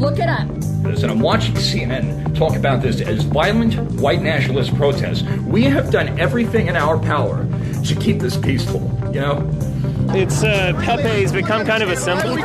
Look 0.00 0.18
it 0.18 0.30
up. 0.30 0.48
this, 0.82 1.02
and 1.02 1.12
I'm 1.12 1.20
watching 1.20 1.52
CNN 1.56 2.34
talk 2.34 2.56
about 2.56 2.80
this 2.80 3.02
as 3.02 3.22
violent 3.24 3.74
white 4.00 4.22
nationalist 4.22 4.74
protests. 4.76 5.22
We 5.44 5.64
have 5.64 5.90
done 5.90 6.18
everything 6.18 6.68
in 6.68 6.76
our 6.76 6.98
power 6.98 7.46
to 7.84 7.94
keep 7.96 8.18
this 8.18 8.34
peaceful. 8.38 8.80
You 9.12 9.20
know, 9.20 9.50
It's 10.14 10.42
uh, 10.42 10.72
Pepe's 10.82 11.32
become 11.32 11.66
kind 11.66 11.82
of 11.82 11.90
a 11.90 11.96
symbol. 11.96 12.36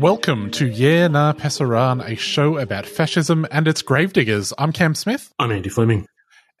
Welcome 0.00 0.50
to 0.52 0.66
Yeah 0.66 1.08
Nah 1.08 1.34
Pasaran, 1.34 2.02
a 2.10 2.16
show 2.16 2.56
about 2.56 2.86
fascism 2.86 3.46
and 3.50 3.68
its 3.68 3.82
gravediggers. 3.82 4.54
I'm 4.56 4.72
Cam 4.72 4.94
Smith, 4.94 5.30
I'm 5.38 5.52
Andy 5.52 5.68
Fleming. 5.68 6.06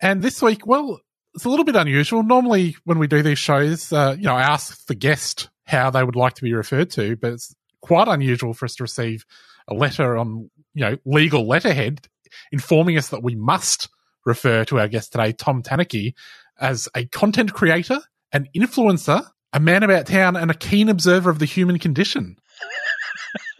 and 0.02 0.20
this 0.22 0.42
week, 0.42 0.66
well, 0.66 1.00
it's 1.34 1.46
a 1.46 1.48
little 1.48 1.64
bit 1.64 1.74
unusual. 1.74 2.22
Normally, 2.22 2.76
when 2.84 2.98
we 2.98 3.06
do 3.06 3.22
these 3.22 3.38
shows, 3.38 3.90
uh, 3.94 4.14
you 4.18 4.24
know, 4.24 4.36
I 4.36 4.42
ask 4.42 4.84
the 4.86 4.94
guest 4.94 5.48
how 5.72 5.90
they 5.90 6.04
would 6.04 6.14
like 6.14 6.34
to 6.34 6.42
be 6.42 6.54
referred 6.54 6.90
to, 6.90 7.16
but 7.16 7.32
it's 7.32 7.54
quite 7.80 8.06
unusual 8.06 8.54
for 8.54 8.66
us 8.66 8.76
to 8.76 8.84
receive 8.84 9.26
a 9.66 9.74
letter 9.74 10.16
on, 10.16 10.50
you 10.74 10.84
know, 10.84 10.96
legal 11.04 11.48
letterhead 11.48 12.06
informing 12.52 12.96
us 12.96 13.08
that 13.08 13.22
we 13.22 13.34
must 13.34 13.88
refer 14.24 14.64
to 14.66 14.78
our 14.78 14.88
guest 14.88 15.12
today, 15.12 15.32
Tom 15.32 15.62
Tanuki, 15.62 16.14
as 16.60 16.88
a 16.94 17.06
content 17.06 17.52
creator, 17.52 18.00
an 18.32 18.48
influencer, 18.54 19.26
a 19.52 19.60
man 19.60 19.82
about 19.82 20.06
town, 20.06 20.36
and 20.36 20.50
a 20.50 20.54
keen 20.54 20.88
observer 20.88 21.30
of 21.30 21.38
the 21.38 21.44
human 21.44 21.78
condition. 21.78 22.36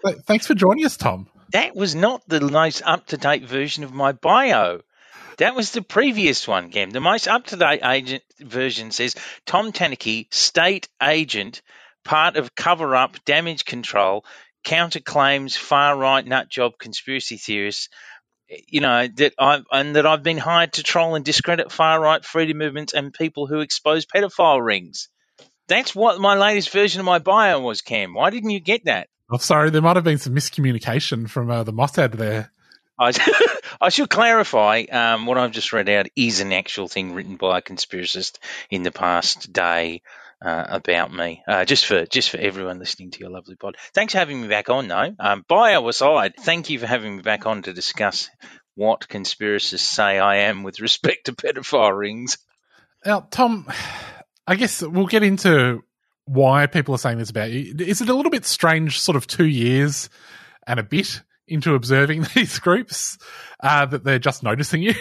Thanks 0.27 0.47
for 0.47 0.55
joining 0.55 0.85
us, 0.85 0.97
Tom. 0.97 1.29
That 1.53 1.77
was 1.77 1.95
not 1.95 2.23
the 2.29 2.41
most 2.41 2.83
up 2.85 3.07
to 3.09 3.17
date 3.17 3.45
version 3.45 3.85
of 3.85 3.93
my 3.93 4.13
bio. 4.13 4.81
That 5.39 5.55
was 5.55 5.73
the 5.73 5.83
previous 5.83 6.47
one, 6.47 6.71
Cam. 6.71 6.91
The 6.91 7.01
most 7.01 7.29
up 7.29 7.47
to 7.47 7.57
date 7.57 7.81
agent 7.85 8.23
version 8.39 8.91
says 8.91 9.17
Tom 9.47 9.73
Tanuki, 9.73 10.29
state 10.31 10.89
agent, 11.03 11.63
part 12.05 12.37
of 12.37 12.55
cover 12.55 12.95
up, 12.97 13.25
damage 13.25 13.65
control, 13.65 14.25
counterclaims, 14.65 15.57
far 15.57 15.97
right 15.97 16.27
nut 16.27 16.49
job 16.49 16.73
conspiracy 16.79 17.37
theorists. 17.37 17.89
You 18.69 18.81
know 18.81 19.09
that 19.17 19.33
I've 19.39 19.65
and 19.73 19.97
that 19.97 20.07
I've 20.07 20.23
been 20.23 20.39
hired 20.39 20.75
to 20.75 20.83
troll 20.83 21.15
and 21.15 21.25
discredit 21.25 21.73
far 21.73 22.01
right 22.01 22.25
freedom 22.25 22.59
movements 22.59 22.93
and 22.93 23.13
people 23.13 23.47
who 23.47 23.61
expose 23.61 24.05
pedophile 24.05 24.65
rings. 24.65 25.09
That's 25.69 25.95
what 25.95 26.21
my 26.21 26.37
latest 26.37 26.71
version 26.71 27.01
of 27.01 27.07
my 27.07 27.19
bio 27.19 27.61
was, 27.61 27.81
Cam. 27.81 28.15
Why 28.15 28.31
didn't 28.31 28.51
you 28.51 28.61
get 28.61 28.85
that? 28.85 29.09
I'm 29.31 29.39
sorry, 29.39 29.71
there 29.71 29.81
might 29.81 29.97
have 29.97 30.05
been 30.05 30.19
some 30.19 30.35
miscommunication 30.35 31.31
from 31.31 31.51
uh, 31.51 31.63
the 31.63 31.73
Mossad 31.73 32.13
there. 32.13 32.51
I, 32.99 33.13
I 33.81 33.89
should 33.89 34.11
clarify 34.11 34.85
um, 34.93 35.27
what 35.27 35.39
I've 35.39 35.53
just 35.53 35.73
read 35.73 35.89
out 35.89 36.09
is 36.15 36.41
an 36.41 36.53
actual 36.53 36.89
thing 36.89 37.15
written 37.15 37.37
by 37.37 37.59
a 37.59 37.63
conspiracist 37.63 38.39
in 38.71 38.83
the 38.83 38.93
past 38.93 39.53
day 39.53 40.03
uh, 40.45 40.65
about 40.69 41.13
me. 41.13 41.43
Uh, 41.47 41.65
just 41.65 41.87
for 41.87 42.05
just 42.07 42.31
for 42.31 42.39
everyone 42.39 42.79
listening 42.79 43.11
to 43.13 43.21
your 43.21 43.31
lovely 43.31 43.57
pod. 43.57 43.77
Thanks 43.95 44.13
for 44.13 44.19
having 44.19 44.41
me 44.41 44.49
back 44.49 44.69
on, 44.69 44.89
though. 44.89 45.15
Um, 45.19 45.45
our 45.51 45.93
side, 45.93 46.35
thank 46.39 46.71
you 46.71 46.79
for 46.79 46.87
having 46.87 47.17
me 47.17 47.23
back 47.23 47.47
on 47.47 47.63
to 47.63 47.73
discuss 47.73 48.29
what 48.75 49.09
conspiracists 49.09 49.81
say 49.81 50.19
I 50.19 50.37
am 50.37 50.63
with 50.63 50.81
respect 50.81 51.27
to 51.27 51.33
pedophile 51.33 51.97
rings. 51.97 52.39
Now, 53.05 53.27
Tom, 53.31 53.67
I 54.47 54.55
guess 54.57 54.83
we'll 54.83 55.07
get 55.07 55.23
into 55.23 55.83
why 56.25 56.67
people 56.67 56.95
are 56.95 56.99
saying 56.99 57.19
this 57.19 57.31
about 57.31 57.51
you. 57.51 57.75
Is 57.79 58.01
it 58.01 58.09
a 58.09 58.15
little 58.15 58.31
bit 58.31 58.47
strange, 58.47 59.01
sort 59.01 59.17
of 59.17 59.27
two 59.27 59.47
years 59.47 60.09
and 60.67 60.81
a 60.81 60.85
bit 60.85 61.21
into 61.47 61.75
observing 61.75 62.27
these 62.35 62.59
groups, 62.59 63.19
uh, 63.61 63.87
that 63.87 64.05
they're 64.05 64.19
just 64.19 64.43
noticing 64.43 64.83
you? 64.83 64.95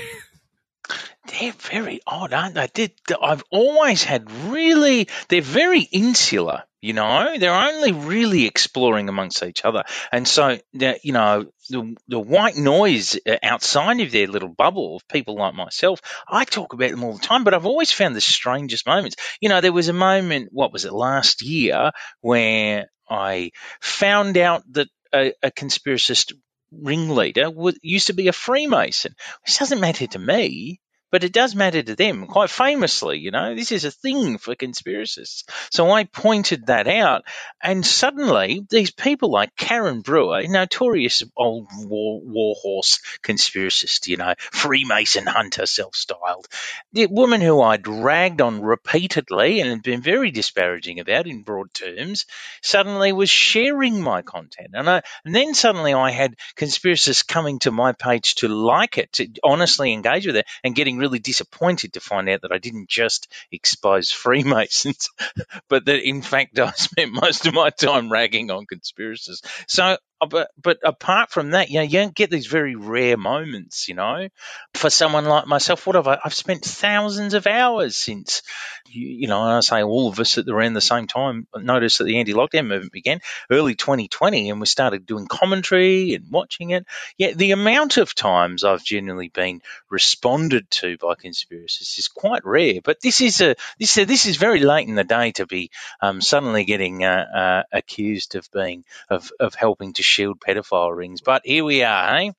They're 1.28 1.54
very 1.54 2.02
odd, 2.06 2.34
aren't 2.34 2.56
they? 2.56 2.68
Did 2.74 2.94
I've 3.22 3.44
always 3.52 4.04
had 4.04 4.32
really. 4.32 5.08
They're 5.30 5.42
very 5.42 5.82
insular. 5.82 6.64
You 6.82 6.94
know, 6.94 7.38
they're 7.38 7.54
only 7.54 7.92
really 7.92 8.48
exploring 8.48 9.08
amongst 9.08 9.44
each 9.44 9.64
other, 9.64 9.84
and 10.12 10.28
so 10.28 10.58
you 10.74 11.14
know 11.14 11.46
the 11.70 11.96
the 12.08 12.20
white 12.20 12.58
noise 12.58 13.20
uh, 13.28 13.38
outside 13.44 14.00
of 14.02 14.12
their 14.12 14.26
little 14.26 14.50
bubble 14.50 14.96
of 14.96 15.08
people 15.08 15.36
like 15.36 15.54
myself. 15.54 16.02
I 16.28 16.44
talk 16.44 16.74
about 16.74 16.90
them 16.90 17.04
all 17.04 17.14
the 17.14 17.20
time, 17.20 17.44
but 17.44 17.54
I've 17.54 17.68
always 17.68 17.92
found 17.92 18.16
the 18.16 18.22
strangest 18.22 18.88
moments. 18.88 19.16
You 19.40 19.50
know, 19.50 19.62
there 19.62 19.72
was 19.72 19.90
a 19.90 19.94
moment. 19.94 20.50
What 20.52 20.74
was 20.74 20.86
it 20.86 20.92
last 20.92 21.44
year 21.44 21.92
where 22.22 22.88
I 23.08 23.52
found 23.80 24.38
out 24.38 24.64
that 24.72 24.88
a, 25.14 25.34
a 25.44 25.52
conspiracist 25.52 26.34
ringleader 26.72 27.52
used 27.84 28.08
to 28.08 28.14
be 28.14 28.28
a 28.28 28.34
Freemason, 28.34 29.14
which 29.46 29.60
doesn't 29.60 29.82
matter 29.82 30.08
to 30.08 30.20
me, 30.20 30.81
but 31.12 31.24
it 31.24 31.34
does 31.34 31.56
matter 31.56 31.84
to 31.84 31.96
them 31.96 32.28
quite 32.28 32.50
famously. 32.50 33.20
You 33.20 33.32
know, 33.32 33.54
this 33.56 33.72
is 33.72 33.86
a 33.86 33.92
thing 33.92 34.38
for 34.38 34.56
conspiracists. 34.56 35.44
So 35.70 35.92
I 35.92 36.06
pointed 36.06 36.68
that 36.68 36.88
out, 36.88 37.24
and 37.62 37.86
suddenly 37.86 38.66
these 38.70 38.92
people 38.92 39.30
like 39.32 39.56
Karen 39.56 40.02
Brewer, 40.02 40.44
notorious 40.48 41.24
old 41.36 41.68
war, 41.76 42.22
war 42.22 42.56
horse 42.62 43.00
conspiracist, 43.22 44.08
you 44.08 44.18
know, 44.18 44.34
Freemason 44.38 45.28
hunter, 45.28 45.66
self-styled, 45.66 46.48
the 46.94 47.08
woman 47.08 47.42
who 47.42 47.62
I 47.62 47.78
dragged 47.78 48.42
on 48.42 48.62
repeatedly 48.62 49.60
and 49.60 49.70
had 49.70 49.84
been 49.84 50.02
very 50.02 50.32
disparaging 50.32 51.00
about 51.00 51.28
in 51.28 51.44
broad 51.44 51.74
terms, 51.74 52.26
suddenly 52.62 53.12
was 53.12 53.30
sharing 53.30 54.02
my 54.02 54.22
content, 54.22 54.70
and, 54.74 54.90
I, 54.90 55.02
and 55.26 55.36
then 55.36 55.54
suddenly 55.54 55.94
I 55.94 56.12
had 56.12 56.38
conspiracists 56.56 57.28
coming 57.28 57.60
to 57.60 57.72
my 57.72 57.92
page 57.92 58.36
to 58.36 58.48
like 58.48 58.98
it, 58.98 59.14
to 59.14 59.28
honestly 59.44 59.94
engage 59.94 60.26
with 60.26 60.38
it, 60.38 60.46
and 60.64 60.76
getting 60.76 61.01
really 61.02 61.20
disappointed 61.20 61.94
to 61.94 62.00
find 62.00 62.30
out 62.30 62.44
that 62.44 62.52
I 62.52 62.58
didn't 62.58 62.90
just 62.90 63.28
expose 63.52 64.12
Freemasons, 64.12 65.10
but 65.70 65.86
that 65.86 66.08
in 66.08 66.22
fact 66.22 66.60
I 66.60 66.72
spent 66.72 67.12
most 67.12 67.46
of 67.48 67.54
my 67.54 67.70
time 67.70 68.12
ragging 68.12 68.52
on 68.52 68.66
conspiracists. 68.66 69.46
So, 69.68 69.98
but, 70.30 70.52
but 70.62 70.80
apart 70.84 71.32
from 71.32 71.52
that, 71.52 71.70
you 71.70 71.78
know, 71.78 71.84
you 71.84 72.00
don't 72.00 72.16
get 72.16 72.30
these 72.30 72.48
very 72.48 72.76
rare 72.76 73.18
moments, 73.18 73.88
you 73.88 73.96
know. 73.96 74.28
For 74.74 74.90
someone 74.90 75.26
like 75.26 75.48
myself, 75.48 75.86
what 75.88 75.96
have 75.96 76.08
I? 76.08 76.20
I've 76.24 76.34
spent 76.34 76.64
thousands 76.64 77.34
of 77.34 77.48
hours 77.48 77.96
since, 77.98 78.44
you, 78.88 79.08
you 79.08 79.28
know, 79.28 79.42
and 79.42 79.58
I 79.58 79.60
say 79.62 79.84
all 79.84 80.10
of 80.10 80.20
us 80.20 80.38
at 80.38 80.48
around 80.48 80.74
the 80.74 80.82
same 80.82 81.08
time 81.08 81.48
noticed 81.56 81.98
that 81.98 82.06
the 82.06 82.20
anti-lockdown 82.20 82.68
movement 82.68 82.92
began 82.92 83.20
early 83.50 83.76
2020, 83.76 84.50
and 84.50 84.60
we 84.60 84.66
started 84.66 85.06
doing 85.06 85.28
commentary 85.28 86.14
and 86.14 86.30
watching 86.30 86.72
it. 86.72 86.86
Yet 87.18 87.38
the 87.38 87.52
amount 87.52 87.98
of 87.98 88.14
times 88.16 88.64
I've 88.64 88.84
generally 88.84 89.30
been 89.30 89.62
responded 89.90 90.70
to 90.72 90.98
by 90.98 91.16
conspiracists 91.16 91.98
is 91.98 92.08
quite 92.08 92.46
rare. 92.46 92.80
But 92.84 93.02
this 93.02 93.22
is 93.22 93.42
a 93.42 93.56
this 93.80 93.96
this 93.96 94.26
is 94.26 94.38
very 94.38 94.60
late 94.60 94.88
in 94.88 94.96
the 94.96 95.04
day 95.04 95.32
to 95.34 95.46
be 95.46 95.72
um, 96.02 96.22
suddenly 96.22 96.64
getting 96.66 97.04
uh, 97.04 97.26
uh, 97.34 97.64
accused 97.72 98.36
of 98.36 98.50
being 98.52 98.84
of 99.10 99.32
of 99.40 99.56
helping 99.56 99.94
to 99.94 100.04
shield 100.12 100.40
pedophile 100.40 100.96
rings. 100.96 101.22
But 101.22 101.42
here 101.46 101.64
we 101.64 101.84
are, 101.84 102.18
eh? 102.18 102.32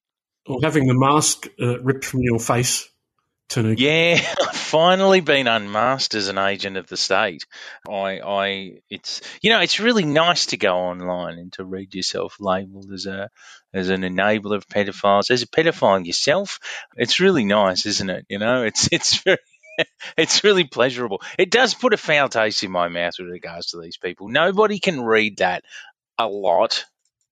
Or 0.46 0.60
having 0.62 0.86
the 0.86 0.94
mask 0.94 1.48
uh, 1.60 1.80
ripped 1.80 2.04
from 2.04 2.20
your 2.20 2.38
face, 2.38 2.88
Tanuki. 3.48 3.84
Yeah, 3.84 4.34
I've 4.48 4.56
finally 4.56 5.20
been 5.20 5.46
unmasked 5.46 6.14
as 6.14 6.28
an 6.28 6.38
agent 6.38 6.76
of 6.76 6.88
the 6.88 6.96
state. 6.96 7.46
I, 7.88 8.20
I, 8.20 8.72
it's 8.90 9.20
you 9.40 9.50
know, 9.50 9.60
it's 9.60 9.78
really 9.78 10.04
nice 10.04 10.46
to 10.46 10.56
go 10.56 10.74
online 10.74 11.38
and 11.38 11.52
to 11.54 11.64
read 11.64 11.94
yourself 11.94 12.36
labelled 12.40 12.92
as 12.92 13.06
a 13.06 13.30
as 13.72 13.88
an 13.88 14.02
enabler 14.02 14.56
of 14.56 14.66
pedophiles, 14.66 15.30
as 15.30 15.42
a 15.42 15.46
pedophile 15.46 16.04
yourself. 16.04 16.58
It's 16.96 17.20
really 17.20 17.44
nice, 17.44 17.86
isn't 17.86 18.10
it? 18.10 18.26
You 18.28 18.38
know, 18.38 18.64
it's 18.64 18.88
it's 18.92 19.22
very. 19.22 19.38
It's 20.18 20.44
really 20.44 20.64
pleasurable. 20.64 21.22
It 21.38 21.50
does 21.50 21.72
put 21.72 21.94
a 21.94 21.96
foul 21.96 22.28
taste 22.28 22.62
in 22.62 22.70
my 22.70 22.88
mouth 22.88 23.14
with 23.18 23.28
regards 23.28 23.68
to 23.68 23.80
these 23.80 23.96
people. 23.96 24.28
Nobody 24.28 24.78
can 24.78 25.00
read 25.00 25.38
that 25.38 25.64
a 26.18 26.28
lot 26.28 26.84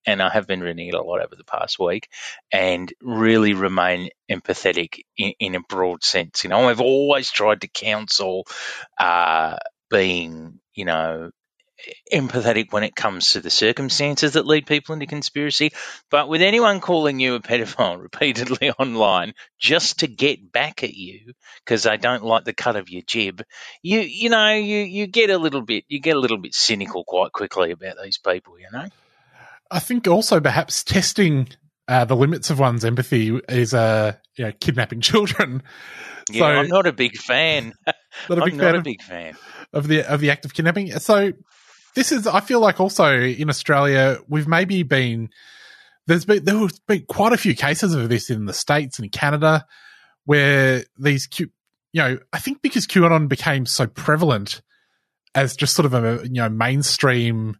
and 0.05 0.21
I 0.21 0.29
have 0.29 0.47
been 0.47 0.61
reading 0.61 0.87
it 0.87 0.93
a 0.93 1.01
lot 1.01 1.21
over 1.21 1.35
the 1.35 1.43
past 1.43 1.79
week, 1.79 2.09
and 2.51 2.91
really 3.01 3.53
remain 3.53 4.09
empathetic 4.29 5.03
in, 5.17 5.33
in 5.39 5.55
a 5.55 5.61
broad 5.61 6.03
sense. 6.03 6.43
You 6.43 6.49
know, 6.49 6.69
I've 6.69 6.81
always 6.81 7.31
tried 7.31 7.61
to 7.61 7.67
counsel 7.67 8.45
uh, 8.99 9.57
being, 9.89 10.59
you 10.73 10.85
know, 10.85 11.31
empathetic 12.13 12.71
when 12.71 12.83
it 12.83 12.95
comes 12.95 13.33
to 13.33 13.41
the 13.41 13.49
circumstances 13.49 14.33
that 14.33 14.45
lead 14.45 14.65
people 14.65 14.93
into 14.93 15.05
conspiracy. 15.05 15.71
But 16.09 16.27
with 16.27 16.41
anyone 16.41 16.79
calling 16.79 17.19
you 17.19 17.35
a 17.35 17.39
pedophile 17.39 18.01
repeatedly 18.01 18.71
online 18.71 19.33
just 19.59 19.99
to 19.99 20.07
get 20.07 20.51
back 20.51 20.83
at 20.83 20.93
you 20.93 21.33
because 21.65 21.83
they 21.83 21.97
don't 21.97 22.23
like 22.23 22.43
the 22.43 22.53
cut 22.53 22.75
of 22.75 22.89
your 22.89 23.01
jib, 23.05 23.43
you 23.81 23.99
you 23.99 24.29
know 24.29 24.53
you 24.53 24.79
you 24.79 25.07
get 25.07 25.29
a 25.29 25.37
little 25.37 25.61
bit 25.61 25.85
you 25.87 25.99
get 25.99 26.15
a 26.15 26.19
little 26.19 26.37
bit 26.37 26.53
cynical 26.53 27.03
quite 27.03 27.31
quickly 27.31 27.71
about 27.71 27.95
these 28.03 28.17
people. 28.17 28.59
You 28.59 28.67
know. 28.71 28.87
I 29.71 29.79
think 29.79 30.07
also 30.07 30.39
perhaps 30.41 30.83
testing 30.83 31.47
uh, 31.87 32.05
the 32.05 32.15
limits 32.15 32.49
of 32.49 32.59
one's 32.59 32.85
empathy 32.85 33.39
is 33.49 33.73
uh, 33.73 34.13
you 34.37 34.45
know, 34.45 34.51
kidnapping 34.59 35.01
children. 35.09 35.63
Yeah, 36.29 36.39
So- 36.39 36.45
I'm 36.45 36.67
not 36.67 36.85
a 36.87 36.93
big 36.93 37.17
fan. 37.17 37.73
Not 38.29 38.39
a 38.39 38.43
I'm 38.43 38.57
not 38.57 38.63
fan 38.65 38.75
a 38.75 38.77
of- 38.79 38.83
big 38.83 39.01
fan. 39.01 39.37
of 39.73 39.87
the 39.87 40.03
of 40.03 40.19
the 40.19 40.29
act 40.31 40.43
of 40.45 40.53
kidnapping. 40.53 40.91
So 40.99 41.31
this 41.95 42.11
is, 42.11 42.27
I 42.27 42.41
feel 42.41 42.59
like, 42.59 42.79
also 42.81 43.17
in 43.19 43.49
Australia, 43.49 44.17
we've 44.27 44.47
maybe 44.49 44.83
been 44.83 45.29
there's 46.07 46.25
been 46.25 46.43
there 46.43 46.57
have 46.57 46.71
been 46.87 47.05
quite 47.07 47.31
a 47.31 47.37
few 47.37 47.55
cases 47.55 47.93
of 47.95 48.09
this 48.09 48.29
in 48.29 48.45
the 48.45 48.53
states 48.53 48.99
and 48.99 49.09
Canada 49.11 49.65
where 50.25 50.83
these 50.99 51.25
Q, 51.27 51.49
you 51.93 52.01
know, 52.01 52.19
I 52.33 52.39
think 52.39 52.61
because 52.61 52.85
QAnon 52.85 53.27
became 53.29 53.65
so 53.65 53.87
prevalent 53.87 54.61
as 55.33 55.55
just 55.55 55.73
sort 55.73 55.85
of 55.85 55.93
a 55.93 56.19
you 56.25 56.41
know 56.41 56.49
mainstream 56.49 57.55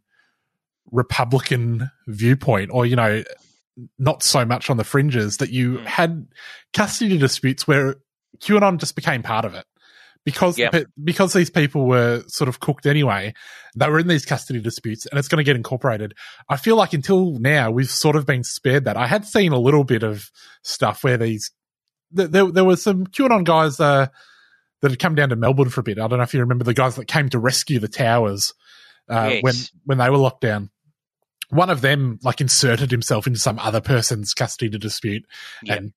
Republican 0.90 1.90
viewpoint, 2.06 2.70
or 2.72 2.86
you 2.86 2.96
know, 2.96 3.22
not 3.98 4.22
so 4.22 4.44
much 4.44 4.68
on 4.70 4.76
the 4.76 4.84
fringes 4.84 5.38
that 5.38 5.50
you 5.50 5.78
had 5.78 6.26
custody 6.72 7.18
disputes 7.18 7.66
where 7.66 7.96
QAnon 8.38 8.78
just 8.78 8.94
became 8.96 9.22
part 9.22 9.44
of 9.44 9.54
it 9.54 9.64
because 10.24 10.56
the 10.70 10.86
because 11.02 11.32
these 11.32 11.50
people 11.50 11.86
were 11.86 12.22
sort 12.26 12.48
of 12.48 12.60
cooked 12.60 12.86
anyway. 12.86 13.32
They 13.74 13.88
were 13.88 13.98
in 13.98 14.08
these 14.08 14.26
custody 14.26 14.60
disputes, 14.60 15.06
and 15.06 15.18
it's 15.18 15.28
going 15.28 15.38
to 15.38 15.44
get 15.44 15.56
incorporated. 15.56 16.14
I 16.48 16.56
feel 16.56 16.76
like 16.76 16.92
until 16.92 17.32
now 17.38 17.70
we've 17.70 17.90
sort 17.90 18.16
of 18.16 18.26
been 18.26 18.44
spared 18.44 18.84
that. 18.84 18.96
I 18.96 19.06
had 19.06 19.24
seen 19.24 19.52
a 19.52 19.58
little 19.58 19.84
bit 19.84 20.02
of 20.02 20.30
stuff 20.62 21.02
where 21.02 21.16
these 21.16 21.50
th- 22.16 22.30
there 22.30 22.46
there 22.50 22.64
were 22.64 22.76
some 22.76 23.06
QAnon 23.06 23.44
guys 23.44 23.80
uh, 23.80 24.08
that 24.82 24.90
had 24.90 25.00
come 25.00 25.14
down 25.14 25.30
to 25.30 25.36
Melbourne 25.36 25.70
for 25.70 25.80
a 25.80 25.84
bit. 25.84 25.98
I 25.98 26.06
don't 26.06 26.18
know 26.18 26.24
if 26.24 26.34
you 26.34 26.40
remember 26.40 26.64
the 26.64 26.74
guys 26.74 26.96
that 26.96 27.06
came 27.06 27.28
to 27.30 27.38
rescue 27.38 27.78
the 27.78 27.88
towers 27.88 28.52
uh, 29.08 29.30
Yes. 29.32 29.42
when 29.42 29.54
when 29.84 29.98
they 29.98 30.10
were 30.10 30.18
locked 30.18 30.42
down. 30.42 30.70
One 31.52 31.70
of 31.70 31.80
them 31.82 32.18
like 32.22 32.40
inserted 32.40 32.90
himself 32.90 33.26
into 33.26 33.38
some 33.38 33.58
other 33.58 33.80
person's 33.80 34.32
custody 34.34 34.70
to 34.70 34.78
dispute 34.78 35.24
Yeah. 35.62 35.74
and 35.74 35.92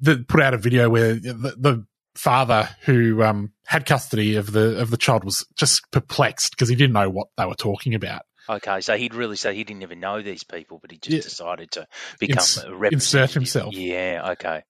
the, 0.00 0.24
put 0.28 0.42
out 0.42 0.54
a 0.54 0.58
video 0.58 0.90
where 0.90 1.14
the, 1.14 1.54
the 1.56 1.86
father 2.16 2.68
who 2.82 3.22
um, 3.22 3.52
had 3.66 3.86
custody 3.86 4.36
of 4.36 4.50
the 4.52 4.78
of 4.80 4.90
the 4.90 4.96
child 4.96 5.24
was 5.24 5.46
just 5.56 5.90
perplexed 5.90 6.50
because 6.50 6.68
he 6.68 6.74
didn't 6.74 6.92
know 6.94 7.08
what 7.08 7.28
they 7.36 7.46
were 7.46 7.54
talking 7.54 7.94
about. 7.94 8.22
Okay, 8.48 8.80
so 8.80 8.96
he'd 8.96 9.14
really 9.14 9.36
say 9.36 9.54
he 9.54 9.64
didn't 9.64 9.82
even 9.82 10.00
know 10.00 10.22
these 10.22 10.44
people, 10.44 10.78
but 10.80 10.90
he 10.90 10.98
just 10.98 11.14
Yeah. 11.16 11.20
decided 11.22 11.70
to 11.72 11.86
become 12.20 12.38
Ins- 12.38 12.56
a 12.58 12.60
insert 12.60 12.78
representative. 12.80 13.34
himself. 13.34 13.74
Yeah, 13.74 14.30
okay. 14.32 14.62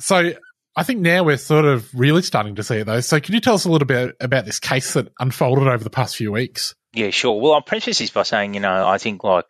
So 0.00 0.32
I 0.76 0.82
think 0.82 1.00
now 1.00 1.24
we're 1.24 1.36
sort 1.38 1.64
of 1.64 1.88
really 1.94 2.22
starting 2.22 2.54
to 2.56 2.62
see 2.62 2.76
it 2.76 2.84
though. 2.84 3.00
So 3.00 3.18
can 3.20 3.34
you 3.34 3.40
tell 3.40 3.54
us 3.54 3.64
a 3.64 3.70
little 3.70 3.86
bit 3.86 4.14
about 4.20 4.44
this 4.44 4.60
case 4.60 4.92
that 4.94 5.08
unfolded 5.18 5.66
over 5.66 5.82
the 5.82 5.90
past 5.90 6.16
few 6.16 6.30
weeks? 6.32 6.74
Yeah, 6.92 7.10
sure. 7.10 7.38
Well, 7.40 7.52
I'll 7.52 7.62
preface 7.62 7.98
this 7.98 8.10
by 8.10 8.22
saying, 8.22 8.54
you 8.54 8.60
know, 8.60 8.86
I 8.86 8.98
think 8.98 9.22
like 9.22 9.44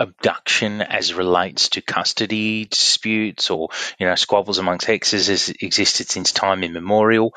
abduction 0.00 0.80
as 0.80 1.14
relates 1.14 1.70
to 1.70 1.82
custody 1.82 2.64
disputes 2.64 3.50
or, 3.50 3.68
you 3.98 4.06
know, 4.06 4.14
squabbles 4.14 4.58
amongst 4.58 4.88
exes 4.88 5.28
has 5.28 5.48
existed 5.48 6.08
since 6.10 6.32
time 6.32 6.64
immemorial. 6.64 7.34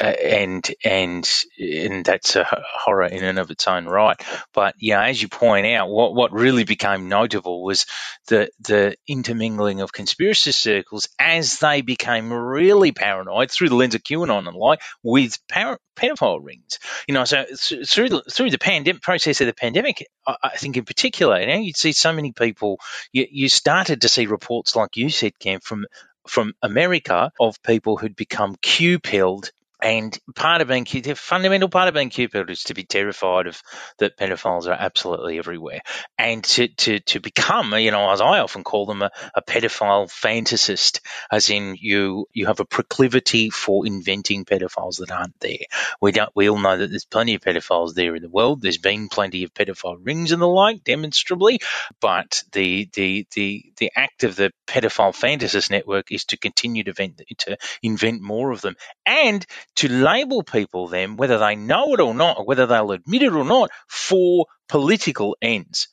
Uh, 0.00 0.04
and, 0.04 0.70
and, 0.84 1.44
and 1.58 2.04
that's 2.04 2.36
a 2.36 2.46
horror 2.64 3.04
in 3.04 3.24
and 3.24 3.38
of 3.38 3.50
its 3.50 3.66
own 3.68 3.86
right. 3.86 4.16
But, 4.54 4.74
yeah, 4.78 5.02
as 5.02 5.20
you 5.20 5.28
point 5.28 5.66
out, 5.66 5.88
what, 5.90 6.14
what 6.14 6.32
really 6.32 6.64
became 6.64 7.08
notable 7.08 7.62
was 7.62 7.86
the, 8.28 8.50
the 8.60 8.96
intermingling 9.06 9.80
of 9.80 9.92
conspiracy 9.92 10.52
circles 10.52 11.08
as 11.18 11.58
they 11.58 11.82
became 11.82 12.32
really 12.32 12.92
paranoid 12.92 13.50
through 13.50 13.68
the 13.68 13.74
lens 13.74 13.94
of 13.94 14.02
QAnon 14.02 14.48
and 14.48 14.56
like 14.56 14.80
with 15.02 15.38
par- 15.48 15.80
pedophile 15.96 16.40
rings 16.42 16.78
you 17.06 17.14
know, 17.14 17.24
so 17.24 17.44
th- 17.44 17.88
through 17.88 18.08
the 18.08 18.22
through 18.22 18.50
the 18.50 18.58
pandemic 18.58 19.02
process 19.02 19.40
of 19.40 19.46
the 19.46 19.54
pandemic, 19.54 20.06
I, 20.26 20.36
I 20.42 20.56
think 20.56 20.76
in 20.76 20.84
particular, 20.84 21.40
you 21.40 21.46
know, 21.46 21.58
you'd 21.58 21.76
see 21.86 21.92
so 21.92 22.12
many 22.12 22.32
people. 22.32 22.78
You, 23.12 23.26
you 23.30 23.48
started 23.48 24.02
to 24.02 24.08
see 24.08 24.26
reports 24.26 24.74
like 24.76 24.96
you 24.96 25.10
said, 25.10 25.38
Cam, 25.38 25.60
from 25.60 25.86
from 26.26 26.54
America 26.60 27.30
of 27.38 27.62
people 27.62 27.96
who'd 27.96 28.16
become 28.16 28.56
Q 28.60 28.98
pilled. 28.98 29.50
And 29.82 30.18
part 30.34 30.62
of 30.62 30.68
being 30.68 30.84
the 30.84 31.14
fundamental 31.14 31.68
part 31.68 31.88
of 31.88 31.94
being 31.94 32.10
pilled 32.10 32.50
is 32.50 32.64
to 32.64 32.74
be 32.74 32.84
terrified 32.84 33.46
of 33.46 33.60
that 33.98 34.16
pedophiles 34.16 34.66
are 34.66 34.72
absolutely 34.72 35.38
everywhere, 35.38 35.80
and 36.16 36.42
to 36.44 36.68
to 36.68 37.00
to 37.00 37.20
become, 37.20 37.74
you 37.74 37.90
know, 37.90 38.10
as 38.10 38.22
I 38.22 38.38
often 38.38 38.64
call 38.64 38.86
them, 38.86 39.02
a, 39.02 39.10
a 39.34 39.42
pedophile 39.42 40.10
fantasist, 40.10 41.00
as 41.30 41.50
in 41.50 41.76
you 41.78 42.26
you 42.32 42.46
have 42.46 42.60
a 42.60 42.64
proclivity 42.64 43.50
for 43.50 43.86
inventing 43.86 44.46
pedophiles 44.46 44.98
that 44.98 45.10
aren't 45.10 45.38
there. 45.40 45.58
We 46.00 46.12
don't. 46.12 46.30
We 46.34 46.48
all 46.48 46.58
know 46.58 46.78
that 46.78 46.88
there's 46.88 47.04
plenty 47.04 47.34
of 47.34 47.42
pedophiles 47.42 47.94
there 47.94 48.16
in 48.16 48.22
the 48.22 48.30
world. 48.30 48.62
There's 48.62 48.78
been 48.78 49.08
plenty 49.08 49.44
of 49.44 49.52
pedophile 49.52 49.98
rings 50.00 50.32
and 50.32 50.40
the 50.40 50.48
like, 50.48 50.84
demonstrably. 50.84 51.60
But 52.00 52.44
the 52.52 52.88
the 52.94 53.26
the 53.34 53.72
the 53.76 53.92
act 53.94 54.24
of 54.24 54.36
the 54.36 54.52
pedophile 54.66 55.14
fantasist 55.14 55.70
network 55.70 56.10
is 56.10 56.24
to 56.26 56.38
continue 56.38 56.82
to 56.84 56.90
invent 56.90 57.22
to 57.40 57.58
invent 57.82 58.22
more 58.22 58.50
of 58.50 58.62
them 58.62 58.74
and 59.04 59.46
to 59.76 59.88
label 59.88 60.42
people 60.42 60.88
then, 60.88 61.16
whether 61.16 61.38
they 61.38 61.56
know 61.56 61.94
it 61.94 62.00
or 62.00 62.14
not, 62.14 62.38
or 62.38 62.44
whether 62.44 62.66
they'll 62.66 62.92
admit 62.92 63.22
it 63.22 63.32
or 63.32 63.44
not, 63.44 63.70
for 63.88 64.46
political 64.68 65.36
ends. 65.40 65.88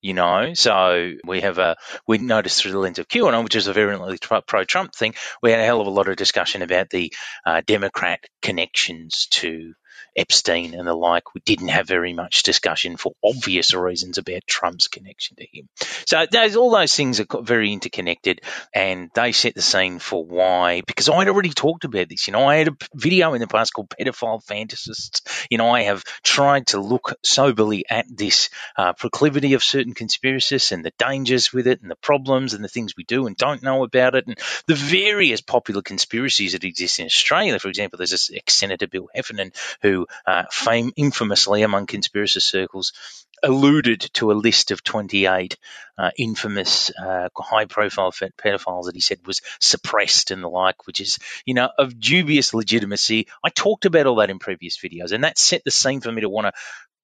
You 0.00 0.14
know, 0.14 0.54
so 0.54 1.14
we 1.24 1.40
have 1.40 1.58
a 1.58 1.76
we 2.06 2.18
noticed 2.18 2.62
through 2.62 2.70
the 2.70 2.78
lens 2.78 3.00
of 3.00 3.08
QAnon, 3.08 3.42
which 3.42 3.56
is 3.56 3.66
a 3.66 3.72
virulently 3.72 4.16
pro 4.46 4.62
Trump 4.62 4.94
thing. 4.94 5.14
We 5.42 5.50
had 5.50 5.58
a 5.58 5.64
hell 5.64 5.80
of 5.80 5.88
a 5.88 5.90
lot 5.90 6.08
of 6.08 6.14
discussion 6.14 6.62
about 6.62 6.88
the 6.88 7.12
uh, 7.44 7.62
Democrat 7.66 8.20
connections 8.40 9.26
to 9.32 9.74
Epstein 10.16 10.74
and 10.74 10.86
the 10.86 10.94
like. 10.94 11.34
We 11.34 11.40
didn't 11.44 11.68
have 11.68 11.86
very 11.86 12.12
much 12.12 12.42
discussion 12.42 12.96
for 12.96 13.12
obvious 13.24 13.74
reasons 13.74 14.18
about 14.18 14.46
Trump's 14.46 14.88
connection 14.88 15.36
to 15.36 15.46
him. 15.50 15.68
So 16.06 16.26
those, 16.30 16.56
all 16.56 16.70
those 16.70 16.94
things 16.94 17.20
are 17.20 17.26
very 17.42 17.72
interconnected, 17.72 18.40
and 18.74 19.10
they 19.14 19.32
set 19.32 19.54
the 19.54 19.62
scene 19.62 19.98
for 19.98 20.24
why. 20.24 20.82
Because 20.86 21.08
I'd 21.08 21.28
already 21.28 21.50
talked 21.50 21.84
about 21.84 22.08
this. 22.08 22.26
You 22.26 22.32
know, 22.32 22.46
I 22.46 22.56
had 22.56 22.68
a 22.68 22.76
video 22.94 23.34
in 23.34 23.40
the 23.40 23.46
past 23.46 23.72
called 23.72 23.90
"Pedophile 23.90 24.44
Fantasists." 24.44 25.46
You 25.50 25.58
know, 25.58 25.70
I 25.70 25.82
have 25.82 26.04
tried 26.22 26.68
to 26.68 26.80
look 26.80 27.14
soberly 27.22 27.84
at 27.88 28.06
this 28.08 28.50
uh, 28.76 28.92
proclivity 28.92 29.54
of 29.54 29.62
certain 29.62 29.94
conspiracists 29.94 30.72
and 30.72 30.84
the 30.84 30.92
dangers 30.98 31.52
with 31.52 31.66
it, 31.66 31.82
and 31.82 31.90
the 31.90 31.96
problems 31.96 32.54
and 32.54 32.64
the 32.64 32.68
things 32.68 32.94
we 32.96 33.04
do 33.04 33.26
and 33.26 33.36
don't 33.36 33.62
know 33.62 33.84
about 33.84 34.14
it, 34.14 34.26
and 34.26 34.38
the 34.66 34.74
various 34.74 35.40
popular 35.40 35.82
conspiracies 35.82 36.52
that 36.52 36.64
exist 36.64 36.98
in 36.98 37.06
Australia. 37.06 37.58
For 37.58 37.68
example, 37.68 37.96
there's 37.96 38.10
this 38.10 38.30
ex-senator 38.32 38.86
Bill 38.86 39.08
Heffernan 39.14 39.52
who, 39.82 39.97
uh, 40.26 40.44
fame 40.50 40.92
infamously 40.96 41.62
among 41.62 41.86
conspiracy 41.86 42.40
circles, 42.40 42.92
alluded 43.42 44.00
to 44.14 44.32
a 44.32 44.34
list 44.34 44.70
of 44.70 44.82
28 44.82 45.56
uh, 45.96 46.10
infamous 46.18 46.90
uh, 46.90 47.28
high-profile 47.36 48.10
fe- 48.12 48.30
pedophiles 48.38 48.86
that 48.86 48.94
he 48.94 49.00
said 49.00 49.18
was 49.26 49.40
suppressed 49.60 50.30
and 50.30 50.42
the 50.42 50.48
like, 50.48 50.86
which 50.86 51.00
is 51.00 51.18
you 51.44 51.54
know 51.54 51.70
of 51.78 51.98
dubious 51.98 52.54
legitimacy. 52.54 53.28
I 53.44 53.50
talked 53.50 53.84
about 53.84 54.06
all 54.06 54.16
that 54.16 54.30
in 54.30 54.38
previous 54.38 54.78
videos, 54.78 55.12
and 55.12 55.24
that 55.24 55.38
set 55.38 55.64
the 55.64 55.70
scene 55.70 56.00
for 56.00 56.12
me 56.12 56.22
to 56.22 56.28
want 56.28 56.46
to 56.46 56.52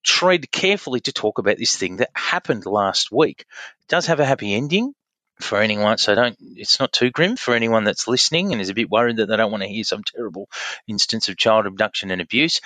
tread 0.04 0.50
carefully 0.50 1.00
to 1.00 1.12
talk 1.12 1.38
about 1.38 1.58
this 1.58 1.76
thing 1.76 1.96
that 1.96 2.10
happened 2.14 2.66
last 2.66 3.10
week. 3.10 3.40
It 3.40 3.88
does 3.88 4.06
have 4.06 4.20
a 4.20 4.24
happy 4.24 4.54
ending 4.54 4.92
for 5.40 5.60
anyone, 5.60 5.98
so 5.98 6.14
don't. 6.14 6.36
It's 6.40 6.78
not 6.78 6.92
too 6.92 7.10
grim 7.10 7.36
for 7.36 7.54
anyone 7.54 7.84
that's 7.84 8.06
listening 8.06 8.52
and 8.52 8.60
is 8.60 8.68
a 8.68 8.74
bit 8.74 8.90
worried 8.90 9.16
that 9.16 9.26
they 9.26 9.36
don't 9.36 9.50
want 9.50 9.62
to 9.62 9.68
hear 9.68 9.84
some 9.84 10.04
terrible 10.04 10.48
instance 10.86 11.28
of 11.28 11.36
child 11.36 11.66
abduction 11.66 12.10
and 12.10 12.20
abuse. 12.20 12.60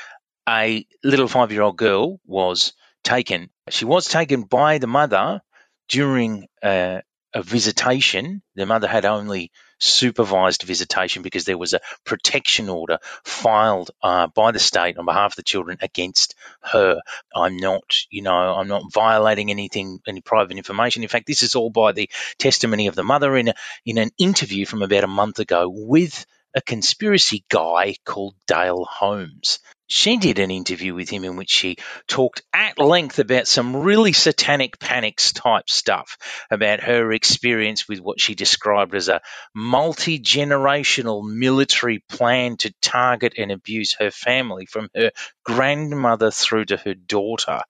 A 0.48 0.86
little 1.04 1.28
five-year-old 1.28 1.76
girl 1.76 2.20
was 2.24 2.72
taken. 3.04 3.50
She 3.68 3.84
was 3.84 4.06
taken 4.06 4.44
by 4.44 4.78
the 4.78 4.86
mother 4.86 5.42
during 5.90 6.48
uh, 6.62 7.02
a 7.34 7.42
visitation. 7.42 8.40
The 8.54 8.64
mother 8.64 8.88
had 8.88 9.04
only 9.04 9.52
supervised 9.78 10.62
visitation 10.62 11.22
because 11.22 11.44
there 11.44 11.58
was 11.58 11.74
a 11.74 11.80
protection 12.04 12.70
order 12.70 12.98
filed 13.24 13.90
uh, 14.02 14.28
by 14.28 14.52
the 14.52 14.58
state 14.58 14.96
on 14.96 15.04
behalf 15.04 15.32
of 15.32 15.36
the 15.36 15.42
children 15.42 15.76
against 15.82 16.34
her. 16.62 17.00
I'm 17.34 17.58
not, 17.58 17.98
you 18.08 18.22
know, 18.22 18.32
I'm 18.32 18.68
not 18.68 18.90
violating 18.90 19.50
anything, 19.50 20.00
any 20.06 20.22
private 20.22 20.56
information. 20.56 21.02
In 21.02 21.10
fact, 21.10 21.26
this 21.26 21.42
is 21.42 21.56
all 21.56 21.68
by 21.68 21.92
the 21.92 22.08
testimony 22.38 22.86
of 22.86 22.94
the 22.94 23.04
mother 23.04 23.36
in 23.36 23.48
a, 23.48 23.54
in 23.84 23.98
an 23.98 24.10
interview 24.18 24.64
from 24.64 24.82
about 24.82 25.04
a 25.04 25.08
month 25.08 25.40
ago 25.40 25.68
with 25.68 26.24
a 26.54 26.62
conspiracy 26.62 27.44
guy 27.50 27.96
called 28.06 28.34
Dale 28.46 28.86
Holmes. 28.90 29.58
She 29.88 30.18
did 30.18 30.38
an 30.38 30.50
interview 30.50 30.94
with 30.94 31.08
him 31.08 31.24
in 31.24 31.36
which 31.36 31.50
she 31.50 31.76
talked 32.06 32.42
at 32.52 32.78
length 32.78 33.18
about 33.18 33.48
some 33.48 33.74
really 33.74 34.12
satanic 34.12 34.78
panics 34.78 35.32
type 35.32 35.68
stuff 35.68 36.18
about 36.50 36.80
her 36.80 37.10
experience 37.12 37.88
with 37.88 38.00
what 38.00 38.20
she 38.20 38.34
described 38.34 38.94
as 38.94 39.08
a 39.08 39.20
multi 39.54 40.20
generational 40.20 41.26
military 41.28 42.04
plan 42.08 42.56
to 42.58 42.72
target 42.80 43.34
and 43.38 43.50
abuse 43.50 43.96
her 43.98 44.10
family 44.10 44.66
from 44.66 44.88
her 44.94 45.10
grandmother 45.44 46.30
through 46.30 46.66
to 46.66 46.76
her 46.76 46.94
daughter. 46.94 47.60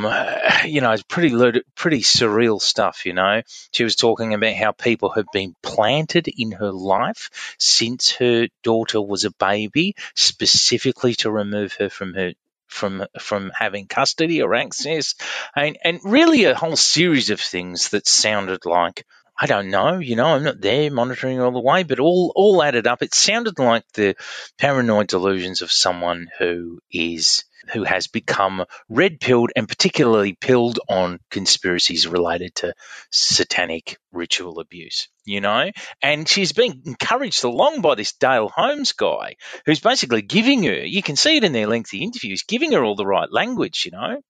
Um, 0.00 0.12
you 0.64 0.80
know, 0.80 0.92
it's 0.92 1.02
pretty 1.02 1.62
pretty 1.74 2.00
surreal 2.00 2.60
stuff. 2.60 3.04
You 3.04 3.12
know, 3.12 3.42
she 3.72 3.84
was 3.84 3.96
talking 3.96 4.34
about 4.34 4.54
how 4.54 4.72
people 4.72 5.10
have 5.10 5.26
been 5.32 5.54
planted 5.62 6.28
in 6.28 6.52
her 6.52 6.72
life 6.72 7.54
since 7.58 8.12
her 8.12 8.48
daughter 8.62 9.00
was 9.00 9.24
a 9.24 9.30
baby, 9.32 9.94
specifically 10.14 11.14
to 11.16 11.30
remove 11.42 11.74
her 11.74 11.88
from 11.88 12.14
her 12.14 12.32
from 12.68 13.06
from 13.20 13.52
having 13.54 13.86
custody 13.86 14.42
or 14.42 14.54
access, 14.54 15.14
and 15.54 15.78
and 15.84 16.00
really 16.04 16.44
a 16.44 16.54
whole 16.54 16.76
series 16.76 17.30
of 17.30 17.40
things 17.40 17.90
that 17.90 18.06
sounded 18.06 18.64
like 18.64 19.04
I 19.38 19.46
don't 19.46 19.70
know, 19.70 19.98
you 19.98 20.14
know, 20.16 20.26
I'm 20.26 20.44
not 20.44 20.60
there 20.60 20.90
monitoring 20.90 21.40
all 21.40 21.52
the 21.52 21.60
way, 21.60 21.82
but 21.82 21.98
all 21.98 22.32
all 22.36 22.62
added 22.62 22.86
up, 22.86 23.02
it 23.02 23.14
sounded 23.14 23.58
like 23.58 23.84
the 23.94 24.14
paranoid 24.58 25.08
delusions 25.08 25.62
of 25.62 25.72
someone 25.72 26.28
who 26.38 26.80
is 26.90 27.44
who 27.72 27.84
has 27.84 28.06
become 28.06 28.64
red 28.88 29.20
pilled 29.20 29.50
and 29.54 29.68
particularly 29.68 30.34
pilled 30.34 30.80
on 30.88 31.20
conspiracies 31.30 32.08
related 32.08 32.54
to 32.56 32.74
satanic 33.10 33.98
ritual 34.12 34.60
abuse, 34.60 35.08
you 35.24 35.40
know? 35.40 35.70
And 36.02 36.28
she's 36.28 36.52
being 36.52 36.82
encouraged 36.84 37.44
along 37.44 37.80
by 37.80 37.94
this 37.94 38.12
Dale 38.12 38.48
Holmes 38.48 38.92
guy 38.92 39.36
who's 39.66 39.80
basically 39.80 40.22
giving 40.22 40.62
her, 40.64 40.84
you 40.84 41.02
can 41.02 41.16
see 41.16 41.36
it 41.36 41.44
in 41.44 41.52
their 41.52 41.66
lengthy 41.66 42.02
interviews, 42.02 42.42
giving 42.42 42.72
her 42.72 42.84
all 42.84 42.94
the 42.94 43.06
right 43.06 43.30
language, 43.32 43.84
you 43.86 43.92
know? 43.92 44.20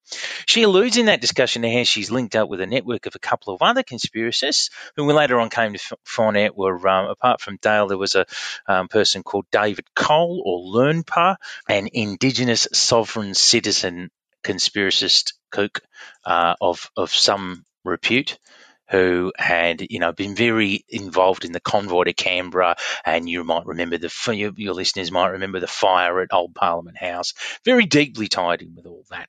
She 0.46 0.62
alludes 0.62 0.96
in 0.96 1.06
that 1.06 1.20
discussion 1.20 1.62
to 1.62 1.72
how 1.72 1.84
she's 1.84 2.10
linked 2.10 2.36
up 2.36 2.48
with 2.48 2.60
a 2.60 2.66
network 2.66 3.06
of 3.06 3.14
a 3.14 3.20
couple 3.20 3.54
of 3.54 3.62
other 3.62 3.82
conspiracists 3.82 4.70
who 4.96 5.04
we 5.04 5.12
later 5.12 5.40
on 5.40 5.50
came 5.50 5.74
to 5.74 5.96
find 6.04 6.36
out 6.36 6.56
were, 6.56 6.88
um, 6.88 7.06
apart 7.06 7.40
from 7.40 7.58
Dale, 7.60 7.88
there 7.88 7.98
was 7.98 8.14
a 8.14 8.26
um, 8.66 8.88
person 8.88 9.22
called 9.22 9.46
David 9.50 9.86
Cole 9.94 10.42
or 10.44 10.80
Learnpa, 10.80 11.36
an 11.68 11.88
Indigenous 11.92 12.68
sovereign 12.72 13.34
citizen 13.34 14.10
conspiracist 14.44 15.34
kook 15.50 15.80
uh, 16.24 16.54
of, 16.60 16.90
of 16.96 17.10
some 17.10 17.64
repute 17.84 18.38
who 18.90 19.32
had, 19.36 19.86
you 19.90 19.98
know, 19.98 20.12
been 20.12 20.34
very 20.34 20.84
involved 20.88 21.44
in 21.44 21.52
the 21.52 21.60
convoy 21.60 22.04
to 22.04 22.12
Canberra, 22.12 22.76
and 23.04 23.28
you 23.28 23.44
might 23.44 23.66
remember 23.66 23.98
the 23.98 24.12
your, 24.32 24.74
listeners 24.74 25.10
might 25.10 25.28
remember 25.28 25.60
the 25.60 25.66
fire 25.66 26.20
at 26.20 26.32
Old 26.32 26.54
Parliament 26.54 26.98
House. 26.98 27.34
Very 27.64 27.86
deeply 27.86 28.28
tied 28.28 28.62
in 28.62 28.74
with 28.74 28.86
all 28.86 29.04
that. 29.10 29.28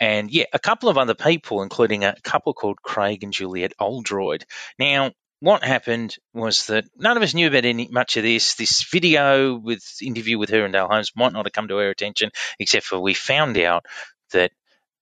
And 0.00 0.30
yeah, 0.30 0.44
a 0.52 0.58
couple 0.58 0.88
of 0.88 0.98
other 0.98 1.14
people, 1.14 1.62
including 1.62 2.04
a 2.04 2.16
couple 2.22 2.54
called 2.54 2.82
Craig 2.82 3.24
and 3.24 3.32
Juliet 3.32 3.72
Oldroyd. 3.78 4.44
Now, 4.78 5.12
what 5.40 5.62
happened 5.62 6.16
was 6.34 6.66
that 6.66 6.84
none 6.96 7.16
of 7.16 7.22
us 7.22 7.34
knew 7.34 7.46
about 7.46 7.64
any 7.64 7.88
much 7.88 8.16
of 8.16 8.24
this. 8.24 8.54
This 8.54 8.84
video 8.90 9.54
with 9.56 9.82
interview 10.02 10.38
with 10.38 10.50
her 10.50 10.64
and 10.64 10.72
Dale 10.72 10.88
Holmes 10.88 11.12
might 11.14 11.32
not 11.32 11.46
have 11.46 11.52
come 11.52 11.68
to 11.68 11.78
our 11.78 11.90
attention, 11.90 12.30
except 12.58 12.86
for 12.86 12.98
we 12.98 13.14
found 13.14 13.56
out 13.58 13.86
that 14.32 14.50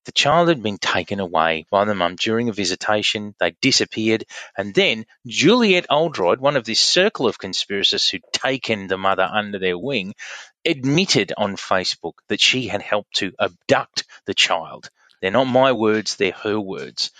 the 0.06 0.12
child 0.12 0.48
had 0.48 0.62
been 0.62 0.78
taken 0.78 1.20
away 1.20 1.66
by 1.70 1.84
the 1.84 1.94
mum 1.94 2.16
during 2.16 2.48
a 2.48 2.52
visitation. 2.52 3.34
They 3.38 3.56
disappeared. 3.60 4.24
And 4.56 4.72
then 4.72 5.04
Juliet 5.26 5.86
Oldroyd, 5.90 6.40
one 6.40 6.56
of 6.56 6.64
this 6.64 6.80
circle 6.80 7.26
of 7.26 7.38
conspiracists 7.38 8.10
who'd 8.10 8.22
taken 8.32 8.86
the 8.86 8.96
mother 8.96 9.28
under 9.30 9.58
their 9.58 9.76
wing, 9.76 10.14
admitted 10.64 11.32
on 11.36 11.56
Facebook 11.56 12.14
that 12.28 12.40
she 12.40 12.68
had 12.68 12.82
helped 12.82 13.16
to 13.16 13.32
abduct 13.38 14.04
the 14.26 14.34
child. 14.34 14.88
They're 15.20 15.30
not 15.30 15.44
my 15.44 15.72
words, 15.72 16.16
they're 16.16 16.32
her 16.32 16.60
words. 16.60 17.10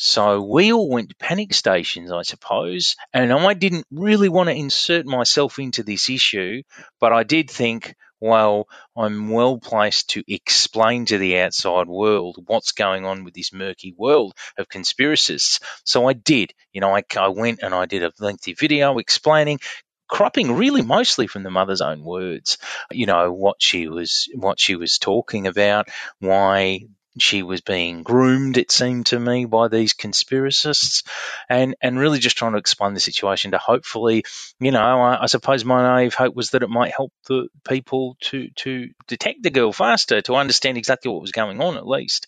So 0.00 0.40
we 0.42 0.72
all 0.72 0.88
went 0.88 1.08
to 1.08 1.16
panic 1.16 1.52
stations, 1.52 2.12
I 2.12 2.22
suppose, 2.22 2.94
and 3.12 3.32
I 3.32 3.54
didn't 3.54 3.84
really 3.90 4.28
want 4.28 4.48
to 4.48 4.54
insert 4.54 5.06
myself 5.06 5.58
into 5.58 5.82
this 5.82 6.08
issue, 6.08 6.62
but 7.00 7.12
I 7.12 7.24
did 7.24 7.50
think, 7.50 7.96
well, 8.20 8.68
I'm 8.96 9.30
well 9.30 9.58
placed 9.58 10.10
to 10.10 10.24
explain 10.26 11.06
to 11.06 11.18
the 11.18 11.38
outside 11.38 11.88
world 11.88 12.44
what's 12.46 12.72
going 12.72 13.04
on 13.04 13.24
with 13.24 13.34
this 13.34 13.52
murky 13.52 13.94
world 13.96 14.34
of 14.56 14.68
conspiracists. 14.68 15.60
So 15.84 16.08
I 16.08 16.12
did. 16.12 16.52
You 16.72 16.80
know, 16.80 16.94
I, 16.94 17.04
I 17.16 17.28
went 17.28 17.60
and 17.62 17.74
I 17.74 17.86
did 17.86 18.02
a 18.02 18.12
lengthy 18.18 18.54
video 18.54 18.98
explaining 18.98 19.60
cropping 20.08 20.56
really 20.56 20.82
mostly 20.82 21.26
from 21.26 21.42
the 21.42 21.50
mother's 21.50 21.82
own 21.82 22.02
words 22.02 22.56
you 22.90 23.04
know 23.04 23.30
what 23.30 23.56
she 23.60 23.88
was 23.88 24.26
what 24.34 24.58
she 24.58 24.74
was 24.74 24.96
talking 24.96 25.46
about 25.46 25.88
why 26.18 26.80
she 27.18 27.42
was 27.42 27.60
being 27.60 28.02
groomed, 28.02 28.56
it 28.56 28.70
seemed 28.70 29.06
to 29.06 29.18
me, 29.18 29.44
by 29.44 29.68
these 29.68 29.94
conspiracists, 29.94 31.04
and 31.48 31.74
and 31.80 31.98
really 31.98 32.18
just 32.18 32.36
trying 32.36 32.52
to 32.52 32.58
explain 32.58 32.94
the 32.94 33.00
situation 33.00 33.52
to 33.52 33.58
hopefully, 33.58 34.24
you 34.60 34.70
know, 34.70 35.00
I, 35.00 35.22
I 35.22 35.26
suppose 35.26 35.64
my 35.64 35.82
naive 35.82 36.14
hope 36.14 36.34
was 36.34 36.50
that 36.50 36.62
it 36.62 36.70
might 36.70 36.92
help 36.92 37.12
the 37.26 37.48
people 37.66 38.16
to 38.22 38.48
to 38.56 38.90
detect 39.06 39.42
the 39.42 39.50
girl 39.50 39.72
faster, 39.72 40.20
to 40.22 40.34
understand 40.36 40.78
exactly 40.78 41.10
what 41.10 41.22
was 41.22 41.32
going 41.32 41.60
on, 41.60 41.76
at 41.76 41.86
least. 41.86 42.26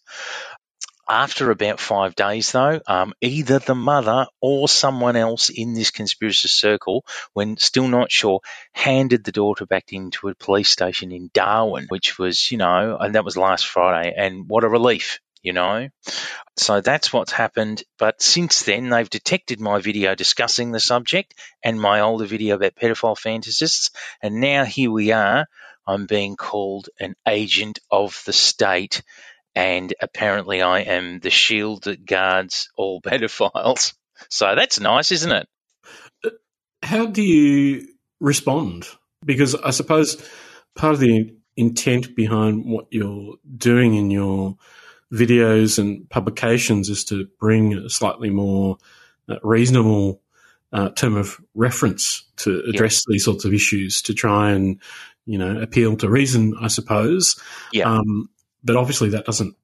After 1.11 1.50
about 1.50 1.81
five 1.81 2.14
days, 2.14 2.52
though, 2.52 2.81
um, 2.87 3.14
either 3.21 3.59
the 3.59 3.75
mother 3.75 4.26
or 4.40 4.69
someone 4.69 5.17
else 5.17 5.49
in 5.50 5.75
this 5.75 5.90
conspiracy 5.90 6.47
circle, 6.47 7.05
when 7.33 7.57
still 7.57 7.88
not 7.88 8.12
sure, 8.12 8.43
handed 8.71 9.25
the 9.25 9.33
daughter 9.33 9.67
back 9.67 9.93
into 9.93 10.29
a 10.29 10.37
police 10.37 10.71
station 10.71 11.11
in 11.11 11.29
Darwin, 11.35 11.87
which 11.88 12.17
was, 12.17 12.52
you 12.52 12.59
know, 12.59 12.97
and 12.97 13.17
that 13.17 13.25
was 13.25 13.37
last 13.37 13.67
Friday. 13.67 14.14
And 14.17 14.49
what 14.49 14.62
a 14.62 14.69
relief, 14.69 15.19
you 15.43 15.52
know. 15.52 15.88
So 16.57 16.81
that's 16.81 17.12
what's 17.12 17.33
happened. 17.33 17.83
But 17.99 18.23
since 18.23 18.62
then, 18.62 18.88
they've 18.88 19.11
detected 19.11 19.61
my 19.61 19.81
video 19.81 20.14
discussing 20.14 20.71
the 20.71 20.79
subject 20.79 21.35
and 21.64 21.81
my 21.81 22.02
older 22.02 22.25
video 22.25 22.55
about 22.55 22.76
pedophile 22.76 23.19
fantasists. 23.19 23.90
And 24.23 24.40
now 24.40 24.64
here 24.64 24.93
we 24.93 25.11
are. 25.11 25.47
I'm 25.88 26.07
being 26.07 26.37
called 26.37 26.88
an 27.00 27.17
agent 27.26 27.81
of 27.90 28.23
the 28.26 28.33
state 28.33 29.02
and 29.54 29.92
apparently 30.00 30.62
I 30.62 30.80
am 30.80 31.21
the 31.21 31.30
shield 31.30 31.85
that 31.85 32.04
guards 32.04 32.69
all 32.76 33.00
pedophiles. 33.04 33.95
So 34.28 34.54
that's 34.54 34.80
nice, 34.80 35.12
isn't 35.12 35.33
it? 35.33 35.49
How 36.83 37.07
do 37.07 37.23
you 37.23 37.87
respond? 38.21 38.87
Because 39.25 39.54
I 39.54 39.71
suppose 39.71 40.16
part 40.75 40.95
of 40.95 41.00
the 41.00 41.35
intent 41.57 42.14
behind 42.14 42.64
what 42.64 42.87
you're 42.90 43.37
doing 43.57 43.95
in 43.95 44.11
your 44.11 44.57
videos 45.12 45.78
and 45.78 46.09
publications 46.09 46.88
is 46.88 47.04
to 47.04 47.26
bring 47.38 47.75
a 47.75 47.90
slightly 47.90 48.30
more 48.30 48.78
uh, 49.28 49.37
reasonable 49.42 50.23
uh, 50.73 50.90
term 50.90 51.16
of 51.16 51.40
reference 51.54 52.25
to 52.37 52.62
address 52.69 53.04
these 53.09 53.25
sorts 53.25 53.45
of 53.45 53.52
issues 53.52 54.02
to 54.02 54.14
try 54.14 54.52
and 54.52 54.80
you 55.26 55.37
know 55.37 55.61
appeal 55.61 55.97
to 55.97 56.09
reason, 56.09 56.54
I 56.61 56.69
suppose. 56.69 57.40
Yeah. 57.73 57.90
Um, 57.90 58.28
but 58.64 58.76
obviously 58.76 59.11
that 59.11 59.25
doesn't 59.25 59.57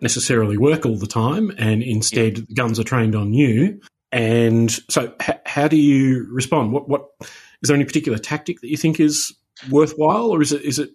necessarily 0.00 0.56
work 0.56 0.86
all 0.86 0.96
the 0.96 1.06
time, 1.06 1.52
and 1.58 1.82
instead 1.82 2.38
yeah. 2.38 2.44
guns 2.54 2.78
are 2.78 2.84
trained 2.84 3.14
on 3.14 3.32
you. 3.32 3.80
And 4.12 4.70
so, 4.90 5.14
h- 5.22 5.38
how 5.46 5.68
do 5.68 5.76
you 5.76 6.26
respond? 6.32 6.72
What 6.72 6.88
what 6.88 7.08
is 7.20 7.68
there 7.68 7.76
any 7.76 7.84
particular 7.84 8.18
tactic 8.18 8.60
that 8.60 8.68
you 8.68 8.76
think 8.76 8.98
is 8.98 9.34
worthwhile, 9.70 10.30
or 10.30 10.42
is 10.42 10.52
it 10.52 10.62
is 10.62 10.78
it 10.78 10.90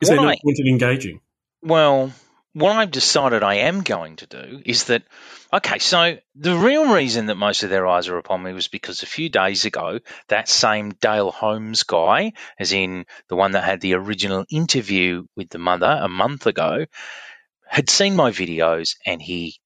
is 0.00 0.08
there 0.08 0.16
no 0.16 0.26
point 0.26 0.58
in 0.58 0.66
engaging? 0.66 1.20
Well, 1.62 2.12
what 2.52 2.72
I've 2.72 2.90
decided 2.90 3.42
I 3.42 3.54
am 3.56 3.82
going 3.82 4.16
to 4.16 4.26
do 4.26 4.62
is 4.64 4.84
that, 4.84 5.02
okay, 5.52 5.78
so 5.78 6.18
the 6.34 6.56
real 6.56 6.92
reason 6.92 7.26
that 7.26 7.36
most 7.36 7.62
of 7.62 7.70
their 7.70 7.86
eyes 7.86 8.08
are 8.08 8.18
upon 8.18 8.42
me 8.42 8.52
was 8.52 8.68
because 8.68 9.02
a 9.02 9.06
few 9.06 9.28
days 9.28 9.64
ago, 9.64 10.00
that 10.28 10.48
same 10.48 10.90
Dale 10.90 11.30
Holmes 11.30 11.84
guy, 11.84 12.32
as 12.58 12.72
in 12.72 13.06
the 13.28 13.36
one 13.36 13.52
that 13.52 13.64
had 13.64 13.80
the 13.80 13.94
original 13.94 14.44
interview 14.50 15.24
with 15.36 15.50
the 15.50 15.58
mother 15.58 15.98
a 16.00 16.08
month 16.08 16.46
ago, 16.46 16.86
had 17.68 17.88
seen 17.88 18.16
my 18.16 18.30
videos 18.30 18.96
and 19.06 19.22
he 19.22 19.60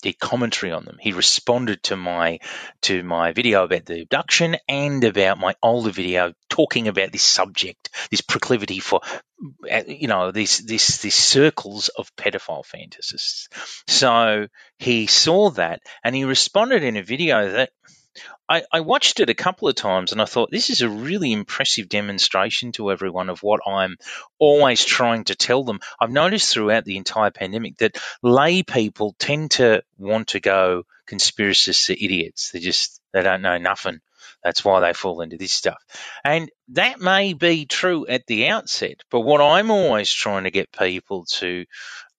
did 0.00 0.18
commentary 0.18 0.72
on 0.72 0.84
them. 0.84 0.98
He 1.00 1.12
responded 1.12 1.82
to 1.84 1.96
my 1.96 2.40
to 2.82 3.02
my 3.02 3.32
video 3.32 3.64
about 3.64 3.86
the 3.86 4.02
abduction 4.02 4.56
and 4.68 5.02
about 5.04 5.38
my 5.38 5.54
older 5.62 5.90
video 5.90 6.32
talking 6.48 6.88
about 6.88 7.12
this 7.12 7.22
subject, 7.22 7.90
this 8.10 8.20
proclivity 8.20 8.80
for 8.80 9.00
uh, 9.70 9.82
you 9.86 10.08
know 10.08 10.30
these 10.30 10.58
this 10.58 10.98
these 10.98 11.14
circles 11.14 11.88
of 11.88 12.14
pedophile 12.16 12.64
fantasists. 12.64 13.48
So 13.86 14.48
he 14.78 15.06
saw 15.06 15.50
that 15.50 15.80
and 16.04 16.14
he 16.14 16.24
responded 16.24 16.82
in 16.82 16.96
a 16.96 17.02
video 17.02 17.52
that 17.52 17.70
I, 18.48 18.62
I, 18.72 18.80
watched 18.80 19.20
it 19.20 19.30
a 19.30 19.34
couple 19.34 19.68
of 19.68 19.76
times 19.76 20.12
and 20.12 20.20
I 20.20 20.24
thought 20.24 20.50
this 20.50 20.70
is 20.70 20.82
a 20.82 20.88
really 20.88 21.32
impressive 21.32 21.88
demonstration 21.88 22.72
to 22.72 22.90
everyone 22.90 23.30
of 23.30 23.42
what 23.42 23.60
I'm 23.66 23.96
always 24.38 24.84
trying 24.84 25.24
to 25.24 25.36
tell 25.36 25.62
them. 25.62 25.80
I've 26.00 26.10
noticed 26.10 26.52
throughout 26.52 26.84
the 26.84 26.96
entire 26.96 27.30
pandemic 27.30 27.76
that 27.78 27.98
lay 28.22 28.62
people 28.62 29.14
tend 29.18 29.52
to 29.52 29.82
want 29.98 30.28
to 30.28 30.40
go 30.40 30.84
conspiracists 31.08 31.90
are 31.90 32.04
idiots. 32.04 32.50
They 32.50 32.60
just 32.60 33.00
they 33.12 33.22
don't 33.22 33.42
know 33.42 33.58
nothing. 33.58 34.00
That's 34.42 34.64
why 34.64 34.80
they 34.80 34.94
fall 34.94 35.20
into 35.20 35.36
this 35.36 35.52
stuff. 35.52 35.82
And 36.24 36.50
that 36.68 37.00
may 37.00 37.34
be 37.34 37.66
true 37.66 38.06
at 38.06 38.26
the 38.26 38.48
outset, 38.48 39.02
but 39.10 39.20
what 39.20 39.40
I'm 39.40 39.70
always 39.70 40.10
trying 40.10 40.44
to 40.44 40.50
get 40.50 40.72
people 40.72 41.26
to 41.36 41.66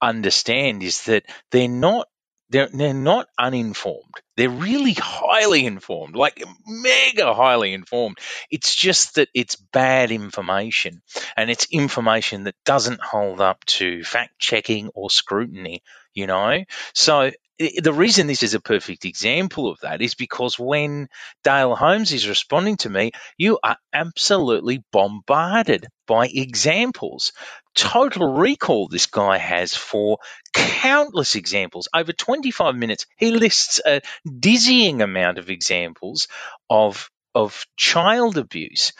understand 0.02 0.84
is 0.84 1.04
that 1.06 1.26
they're 1.52 1.68
not 1.68 2.08
they're, 2.52 2.68
they're 2.68 2.94
not 2.94 3.28
uninformed. 3.40 4.14
They're 4.38 4.50
really 4.50 4.94
highly 4.98 5.66
informed, 5.66 6.16
like 6.16 6.44
mega 6.68 7.34
highly 7.34 7.74
informed. 7.74 8.18
It's 8.50 8.76
just 8.76 9.16
that 9.16 9.30
it's 9.34 9.56
bad 9.56 10.12
information 10.12 11.02
and 11.38 11.50
it's 11.50 11.68
information 11.72 12.44
that 12.44 12.56
doesn't 12.66 13.02
hold 13.02 13.42
up 13.42 13.64
to 13.66 14.04
fact 14.04 14.38
checking 14.38 14.90
or 14.94 15.10
scrutiny, 15.10 15.82
you 16.14 16.28
know? 16.28 16.64
So 16.94 17.32
the 17.58 17.94
reason 17.94 18.28
this 18.28 18.44
is 18.44 18.54
a 18.54 18.60
perfect 18.60 19.06
example 19.06 19.70
of 19.70 19.80
that 19.82 20.02
is 20.02 20.16
because 20.16 20.58
when 20.58 21.08
Dale 21.44 21.76
Holmes 21.76 22.12
is 22.12 22.28
responding 22.28 22.78
to 22.78 22.90
me, 22.90 23.12
you 23.38 23.60
are 23.64 23.78
absolutely 23.94 24.84
bombarded 24.92 25.86
by 26.08 26.28
examples. 26.28 27.34
Total 27.76 28.34
recall 28.34 28.88
this 28.88 29.06
guy 29.06 29.38
has 29.38 29.76
for 29.76 30.20
countless 30.54 31.36
examples. 31.36 31.88
Over 31.94 32.12
25 32.12 32.76
minutes, 32.76 33.06
he 33.18 33.32
lists 33.32 33.80
a 33.86 34.02
dizzying 34.40 35.02
amount 35.02 35.38
of 35.38 35.50
examples 35.50 36.28
of 36.70 37.10
of 37.34 37.66
child 37.78 38.38
abuse. 38.38 38.94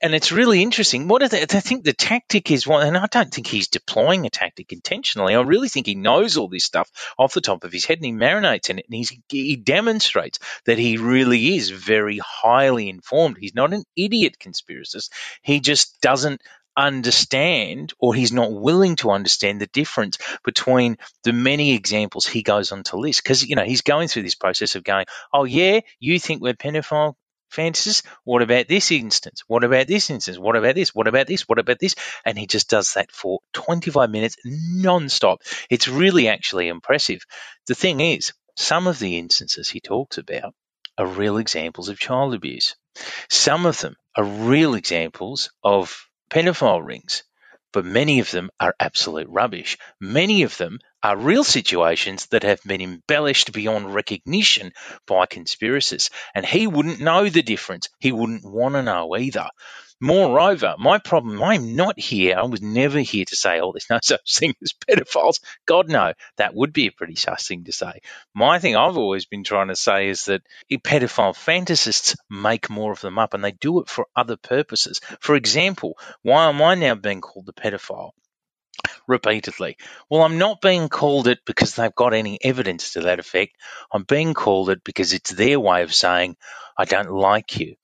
And 0.00 0.14
it's 0.14 0.30
really 0.30 0.62
interesting. 0.62 1.08
What 1.08 1.28
they, 1.30 1.42
I 1.42 1.46
think 1.46 1.82
the 1.82 1.92
tactic 1.92 2.50
is 2.52 2.66
one, 2.66 2.86
and 2.86 2.96
I 2.96 3.06
don't 3.06 3.32
think 3.32 3.48
he's 3.48 3.68
deploying 3.68 4.26
a 4.26 4.30
tactic 4.30 4.72
intentionally. 4.72 5.34
I 5.34 5.40
really 5.40 5.68
think 5.68 5.86
he 5.86 5.96
knows 5.96 6.36
all 6.36 6.48
this 6.48 6.64
stuff 6.64 6.88
off 7.18 7.34
the 7.34 7.40
top 7.40 7.64
of 7.64 7.72
his 7.72 7.84
head 7.84 7.98
and 7.98 8.04
he 8.04 8.12
marinates 8.12 8.70
in 8.70 8.78
it 8.78 8.86
and 8.88 9.20
he 9.28 9.56
demonstrates 9.56 10.38
that 10.66 10.78
he 10.78 10.98
really 10.98 11.56
is 11.56 11.70
very 11.70 12.20
highly 12.24 12.88
informed. 12.88 13.38
He's 13.40 13.56
not 13.56 13.72
an 13.72 13.84
idiot 13.96 14.36
conspiracist. 14.38 15.10
He 15.42 15.58
just 15.58 16.00
doesn't 16.00 16.42
understand 16.78 17.92
or 17.98 18.14
he's 18.14 18.32
not 18.32 18.52
willing 18.52 18.96
to 18.96 19.10
understand 19.10 19.60
the 19.60 19.66
difference 19.66 20.18
between 20.44 20.96
the 21.24 21.32
many 21.32 21.74
examples 21.74 22.26
he 22.26 22.42
goes 22.42 22.70
on 22.70 22.84
to 22.84 22.96
list 22.96 23.22
because 23.22 23.44
you 23.44 23.56
know 23.56 23.64
he's 23.64 23.82
going 23.82 24.06
through 24.06 24.22
this 24.22 24.36
process 24.36 24.76
of 24.76 24.84
going 24.84 25.04
oh 25.32 25.44
yeah 25.44 25.80
you 25.98 26.20
think 26.20 26.40
we're 26.40 26.54
pedophile 26.54 27.14
fantasies. 27.50 28.02
What 28.24 28.42
about 28.42 28.68
this 28.68 28.90
instance? 28.90 29.42
What 29.46 29.64
about 29.64 29.86
this 29.86 30.10
instance? 30.10 30.38
What 30.38 30.56
about 30.56 30.74
this? 30.74 30.94
What 30.94 31.08
about 31.08 31.26
this? 31.26 31.48
What 31.48 31.58
about 31.58 31.78
this? 31.78 31.94
And 32.24 32.38
he 32.38 32.46
just 32.46 32.68
does 32.68 32.94
that 32.94 33.10
for 33.10 33.40
25 33.54 34.10
minutes 34.10 34.36
non-stop. 34.44 35.40
It's 35.70 35.88
really 35.88 36.28
actually 36.28 36.68
impressive. 36.68 37.22
The 37.66 37.74
thing 37.74 38.00
is, 38.00 38.32
some 38.56 38.86
of 38.86 38.98
the 38.98 39.18
instances 39.18 39.68
he 39.68 39.80
talks 39.80 40.18
about 40.18 40.54
are 40.96 41.06
real 41.06 41.38
examples 41.38 41.88
of 41.88 41.98
child 41.98 42.34
abuse. 42.34 42.76
Some 43.30 43.66
of 43.66 43.80
them 43.80 43.94
are 44.16 44.24
real 44.24 44.74
examples 44.74 45.50
of 45.62 46.07
pedophile 46.30 46.84
rings 46.84 47.22
but 47.72 47.84
many 47.84 48.20
of 48.20 48.30
them 48.30 48.50
are 48.58 48.74
absolute 48.80 49.28
rubbish. 49.28 49.76
Many 50.00 50.42
of 50.42 50.56
them 50.56 50.78
are 51.02 51.16
real 51.16 51.44
situations 51.44 52.26
that 52.26 52.42
have 52.42 52.62
been 52.64 52.80
embellished 52.80 53.52
beyond 53.52 53.94
recognition 53.94 54.72
by 55.06 55.26
conspiracists. 55.26 56.10
And 56.34 56.46
he 56.46 56.66
wouldn't 56.66 57.00
know 57.00 57.28
the 57.28 57.42
difference. 57.42 57.88
He 57.98 58.12
wouldn't 58.12 58.44
want 58.44 58.74
to 58.74 58.82
know 58.82 59.16
either. 59.16 59.48
Moreover, 60.00 60.76
my 60.78 60.98
problem, 60.98 61.42
I'm 61.42 61.74
not 61.76 61.98
here, 61.98 62.36
I 62.38 62.44
was 62.44 62.62
never 62.62 63.00
here 63.00 63.24
to 63.24 63.36
say, 63.36 63.60
oh, 63.60 63.72
there's 63.72 63.90
no 63.90 63.98
such 64.02 64.38
thing 64.38 64.54
as 64.62 64.72
pedophiles. 64.88 65.40
God, 65.66 65.88
no, 65.88 66.12
that 66.36 66.54
would 66.54 66.72
be 66.72 66.86
a 66.86 66.92
pretty 66.92 67.16
sus 67.16 67.48
thing 67.48 67.64
to 67.64 67.72
say. 67.72 68.00
My 68.34 68.58
thing 68.60 68.76
I've 68.76 68.96
always 68.96 69.26
been 69.26 69.44
trying 69.44 69.68
to 69.68 69.76
say 69.76 70.08
is 70.08 70.26
that 70.26 70.42
pedophile 70.84 71.34
fantasists 71.34 72.16
make 72.30 72.70
more 72.70 72.92
of 72.92 73.00
them 73.00 73.18
up 73.18 73.34
and 73.34 73.44
they 73.44 73.52
do 73.52 73.80
it 73.80 73.88
for 73.88 74.06
other 74.16 74.36
purposes. 74.36 75.00
For 75.20 75.34
example, 75.34 75.98
why 76.22 76.48
am 76.48 76.62
I 76.62 76.74
now 76.76 76.94
being 76.94 77.20
called 77.20 77.46
the 77.46 77.52
pedophile? 77.52 78.10
repeatedly. 79.08 79.76
Well, 80.10 80.22
I'm 80.22 80.38
not 80.38 80.60
being 80.60 80.88
called 80.88 81.28
it 81.28 81.40
because 81.46 81.74
they've 81.74 81.94
got 81.94 82.14
any 82.14 82.38
evidence 82.42 82.92
to 82.92 83.02
that 83.02 83.18
effect. 83.18 83.52
I'm 83.92 84.04
being 84.04 84.34
called 84.34 84.70
it 84.70 84.84
because 84.84 85.12
it's 85.12 85.30
their 85.30 85.58
way 85.60 85.82
of 85.82 85.94
saying, 85.94 86.36
I 86.78 86.84
don't 86.84 87.10
like 87.10 87.58
you. 87.58 87.74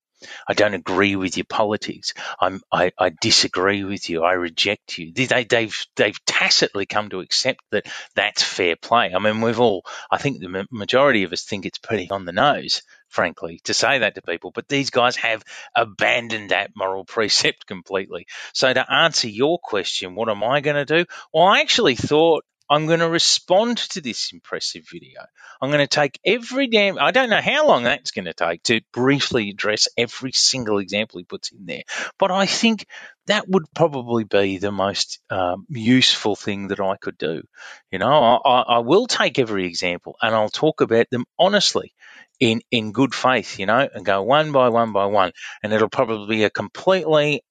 I 0.48 0.54
don't 0.54 0.74
agree 0.74 1.16
with 1.16 1.36
your 1.36 1.44
politics. 1.44 2.14
I'm, 2.40 2.60
I, 2.70 2.92
I 2.98 3.10
disagree 3.20 3.84
with 3.84 4.08
you. 4.08 4.22
I 4.22 4.32
reject 4.32 4.98
you. 4.98 5.12
They, 5.12 5.26
have 5.26 5.48
they've, 5.48 5.86
they've 5.96 6.24
tacitly 6.24 6.86
come 6.86 7.10
to 7.10 7.20
accept 7.20 7.60
that 7.70 7.86
that's 8.14 8.42
fair 8.42 8.76
play. 8.76 9.12
I 9.14 9.18
mean, 9.18 9.40
we've 9.40 9.60
all, 9.60 9.84
I 10.10 10.18
think 10.18 10.40
the 10.40 10.66
majority 10.70 11.24
of 11.24 11.32
us 11.32 11.44
think 11.44 11.66
it's 11.66 11.78
pretty 11.78 12.10
on 12.10 12.24
the 12.24 12.32
nose, 12.32 12.82
frankly, 13.08 13.60
to 13.64 13.74
say 13.74 13.98
that 13.98 14.14
to 14.14 14.22
people. 14.22 14.50
But 14.54 14.68
these 14.68 14.90
guys 14.90 15.16
have 15.16 15.44
abandoned 15.74 16.50
that 16.50 16.70
moral 16.76 17.04
precept 17.14 17.66
completely. 17.66 18.26
So 18.52 18.72
to 18.72 18.92
answer 18.92 19.28
your 19.28 19.58
question, 19.62 20.14
what 20.14 20.28
am 20.28 20.44
I 20.44 20.60
going 20.60 20.76
to 20.76 20.84
do? 20.84 21.04
Well, 21.32 21.44
I 21.44 21.60
actually 21.60 21.96
thought 21.96 22.44
I'm 22.70 22.86
going 22.86 23.00
to 23.00 23.08
respond 23.08 23.78
to 23.78 24.00
this 24.00 24.32
impressive 24.32 24.84
video. 24.90 25.20
I'm 25.60 25.70
going 25.70 25.86
to 25.86 25.86
take 25.86 26.18
every 26.24 26.66
damn, 26.68 26.98
I 26.98 27.10
don't 27.10 27.30
know 27.30 27.40
how 27.40 27.66
long 27.66 27.84
that's 27.84 28.10
going 28.10 28.24
to 28.24 28.34
take 28.34 28.62
to 28.64 28.80
briefly 28.92 29.50
address 29.50 29.88
every 29.96 30.32
single 30.32 30.78
example 30.78 31.18
he 31.18 31.24
puts 31.24 31.52
in 31.52 31.66
there, 31.66 31.82
but 32.18 32.30
I 32.30 32.46
think 32.46 32.86
that 33.26 33.48
would 33.48 33.64
probably 33.74 34.24
be 34.24 34.58
the 34.58 34.72
most 34.72 35.20
um, 35.30 35.66
useful 35.68 36.36
thing 36.36 36.68
that 36.68 36.80
I 36.80 36.96
could 36.96 37.18
do. 37.18 37.42
You 37.90 37.98
know, 37.98 38.40
I, 38.44 38.60
I 38.60 38.78
will 38.78 39.06
take 39.06 39.38
every 39.38 39.66
example 39.66 40.16
and 40.20 40.34
I'll 40.34 40.48
talk 40.48 40.80
about 40.80 41.10
them 41.10 41.24
honestly 41.38 41.94
in, 42.40 42.60
in 42.70 42.92
good 42.92 43.14
faith, 43.14 43.58
you 43.58 43.66
know, 43.66 43.88
and 43.92 44.04
go 44.04 44.22
one 44.22 44.52
by 44.52 44.68
one 44.68 44.92
by 44.92 45.06
one. 45.06 45.32
And 45.62 45.72
it'll 45.72 45.88
probably 45.88 46.36
be 46.36 46.44
a 46.44 46.50
completely 46.50 47.42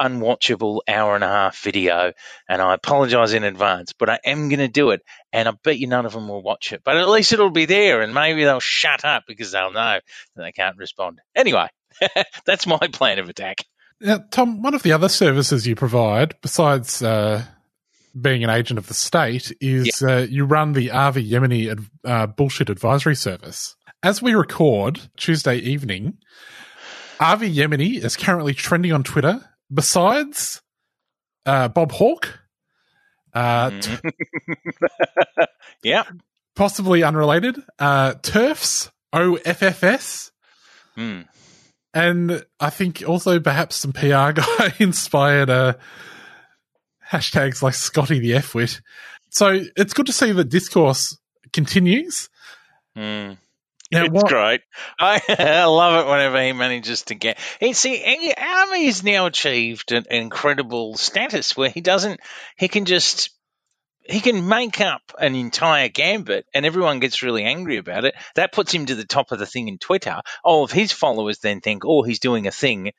unwatchable 0.00 0.80
hour 0.88 1.14
and 1.14 1.24
a 1.24 1.28
half 1.28 1.58
video, 1.62 2.12
and 2.48 2.62
I 2.62 2.74
apologize 2.74 3.32
in 3.32 3.44
advance, 3.44 3.92
but 3.92 4.10
I 4.10 4.18
am 4.24 4.48
going 4.48 4.60
to 4.60 4.68
do 4.68 4.90
it, 4.90 5.02
and 5.32 5.48
I 5.48 5.52
bet 5.62 5.78
you 5.78 5.86
none 5.86 6.06
of 6.06 6.12
them 6.12 6.28
will 6.28 6.42
watch 6.42 6.72
it. 6.72 6.82
But 6.84 6.96
at 6.96 7.08
least 7.08 7.32
it'll 7.32 7.50
be 7.50 7.66
there, 7.66 8.02
and 8.02 8.14
maybe 8.14 8.44
they'll 8.44 8.60
shut 8.60 9.04
up 9.04 9.24
because 9.26 9.52
they'll 9.52 9.72
know 9.72 10.00
that 10.36 10.42
they 10.42 10.52
can't 10.52 10.76
respond. 10.76 11.20
Anyway, 11.34 11.68
that's 12.46 12.66
my 12.66 12.88
plan 12.92 13.18
of 13.18 13.28
attack. 13.28 13.64
Now, 14.00 14.18
Tom, 14.30 14.62
one 14.62 14.74
of 14.74 14.82
the 14.82 14.92
other 14.92 15.08
services 15.08 15.66
you 15.66 15.74
provide, 15.74 16.34
besides 16.42 17.02
uh, 17.02 17.44
being 18.20 18.44
an 18.44 18.50
agent 18.50 18.78
of 18.78 18.86
the 18.86 18.94
state, 18.94 19.52
is 19.60 20.02
yeah. 20.02 20.16
uh, 20.16 20.20
you 20.20 20.44
run 20.44 20.72
the 20.72 20.90
Avi 20.90 21.28
Yemeni 21.28 21.86
uh, 22.04 22.26
bullshit 22.26 22.70
advisory 22.70 23.14
service. 23.14 23.76
As 24.02 24.20
we 24.20 24.34
record 24.34 25.00
Tuesday 25.16 25.56
evening, 25.56 26.18
Avi 27.20 27.54
Yemeni 27.54 28.04
is 28.04 28.16
currently 28.16 28.52
trending 28.52 28.92
on 28.92 29.02
Twitter 29.02 29.48
besides 29.72 30.62
uh, 31.46 31.68
Bob 31.68 31.92
Hawke, 31.92 32.38
uh, 33.32 33.70
mm. 33.70 34.12
yeah, 35.82 36.04
possibly 36.56 37.02
unrelated, 37.02 37.56
uh, 37.78 38.14
Turfs, 38.22 38.90
OFFS, 39.14 40.30
mm. 40.96 41.26
and 41.92 42.44
I 42.60 42.70
think 42.70 43.02
also 43.06 43.40
perhaps 43.40 43.76
some 43.76 43.92
PR 43.92 44.32
guy 44.32 44.74
inspired 44.78 45.50
uh, 45.50 45.74
hashtags 47.10 47.62
like 47.62 47.74
Scotty 47.74 48.18
the 48.18 48.34
F 48.34 48.54
wit. 48.54 48.80
So 49.30 49.60
it's 49.76 49.94
good 49.94 50.06
to 50.06 50.12
see 50.12 50.32
that 50.32 50.48
discourse 50.48 51.18
continues. 51.52 52.28
Mm. 52.96 53.36
Now, 53.94 54.04
it's 54.04 54.12
what? 54.12 54.28
great. 54.28 54.60
I, 54.98 55.20
I, 55.28 55.64
love 55.64 56.04
it 56.04 56.10
whenever 56.10 56.42
he 56.42 56.52
manages 56.52 57.02
to 57.04 57.14
get. 57.14 57.38
He, 57.60 57.72
see, 57.72 58.32
Army 58.36 58.86
has 58.86 59.02
now 59.04 59.26
achieved 59.26 59.92
an 59.92 60.06
incredible 60.10 60.96
status 60.96 61.56
where 61.56 61.70
he 61.70 61.80
doesn't. 61.80 62.20
He 62.56 62.68
can 62.68 62.84
just. 62.84 63.30
He 64.06 64.20
can 64.20 64.46
make 64.46 64.82
up 64.82 65.00
an 65.18 65.34
entire 65.34 65.88
gambit 65.88 66.44
and 66.52 66.66
everyone 66.66 67.00
gets 67.00 67.22
really 67.22 67.42
angry 67.42 67.78
about 67.78 68.04
it. 68.04 68.14
That 68.34 68.52
puts 68.52 68.70
him 68.70 68.84
to 68.84 68.94
the 68.94 69.06
top 69.06 69.32
of 69.32 69.38
the 69.38 69.46
thing 69.46 69.66
in 69.66 69.78
Twitter. 69.78 70.20
Oh, 70.44 70.56
All 70.56 70.64
of 70.64 70.72
his 70.72 70.92
followers 70.92 71.38
then 71.38 71.62
think, 71.62 71.86
oh, 71.86 72.02
he's 72.02 72.18
doing 72.18 72.46
a 72.46 72.50
thing. 72.50 72.92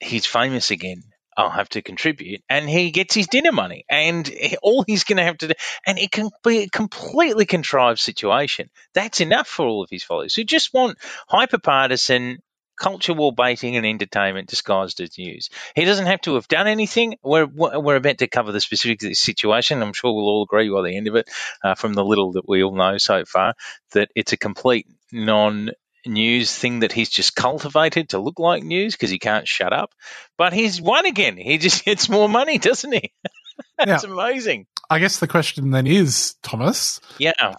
He's 0.00 0.26
famous 0.26 0.72
again. 0.72 1.04
I'll 1.36 1.50
have 1.50 1.68
to 1.70 1.82
contribute, 1.82 2.42
and 2.48 2.68
he 2.68 2.90
gets 2.90 3.14
his 3.14 3.26
dinner 3.26 3.52
money, 3.52 3.84
and 3.88 4.30
all 4.62 4.84
he's 4.86 5.04
going 5.04 5.18
to 5.18 5.24
have 5.24 5.38
to 5.38 5.48
do, 5.48 5.54
and 5.86 5.98
it 5.98 6.10
can 6.10 6.30
be 6.42 6.62
a 6.62 6.68
completely 6.68 7.46
contrived 7.46 8.00
situation. 8.00 8.70
That's 8.94 9.20
enough 9.20 9.48
for 9.48 9.66
all 9.66 9.82
of 9.82 9.90
his 9.90 10.04
followers 10.04 10.34
who 10.34 10.44
just 10.44 10.72
want 10.72 10.98
hyper 11.28 11.58
partisan 11.58 12.38
culture 12.76 13.14
war 13.14 13.32
baiting 13.32 13.76
and 13.76 13.86
entertainment 13.86 14.48
disguised 14.48 15.00
as 15.00 15.16
news. 15.18 15.50
He 15.74 15.84
doesn't 15.84 16.06
have 16.06 16.20
to 16.22 16.34
have 16.34 16.48
done 16.48 16.66
anything. 16.66 17.16
We're 17.22 17.46
we're 17.46 17.96
about 17.96 18.18
to 18.18 18.26
cover 18.26 18.52
the 18.52 18.60
specifics 18.60 19.04
of 19.04 19.10
this 19.10 19.20
situation. 19.20 19.82
I'm 19.82 19.92
sure 19.92 20.12
we'll 20.12 20.24
all 20.24 20.44
agree 20.44 20.68
by 20.70 20.82
the 20.82 20.96
end 20.96 21.08
of 21.08 21.16
it, 21.16 21.30
uh, 21.62 21.74
from 21.74 21.94
the 21.94 22.04
little 22.04 22.32
that 22.32 22.48
we 22.48 22.62
all 22.62 22.74
know 22.74 22.98
so 22.98 23.24
far, 23.24 23.54
that 23.92 24.10
it's 24.14 24.32
a 24.32 24.36
complete 24.36 24.86
non 25.12 25.70
news 26.06 26.54
thing 26.54 26.80
that 26.80 26.92
he's 26.92 27.10
just 27.10 27.34
cultivated 27.34 28.10
to 28.10 28.18
look 28.18 28.38
like 28.38 28.62
news 28.62 28.94
because 28.94 29.10
he 29.10 29.18
can't 29.18 29.48
shut 29.48 29.72
up. 29.72 29.92
But 30.36 30.52
he's 30.52 30.80
won 30.80 31.06
again. 31.06 31.36
He 31.36 31.58
just 31.58 31.84
gets 31.86 32.08
more 32.08 32.28
money, 32.28 32.58
doesn't 32.58 32.92
he? 32.92 33.12
That's 33.78 34.04
now, 34.04 34.12
amazing. 34.12 34.66
I 34.90 34.98
guess 34.98 35.18
the 35.18 35.28
question 35.28 35.70
then 35.70 35.86
is, 35.86 36.34
Thomas. 36.42 37.00
Yeah. 37.18 37.54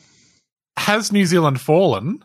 Has 0.78 1.12
New 1.12 1.26
Zealand 1.26 1.60
fallen, 1.62 2.24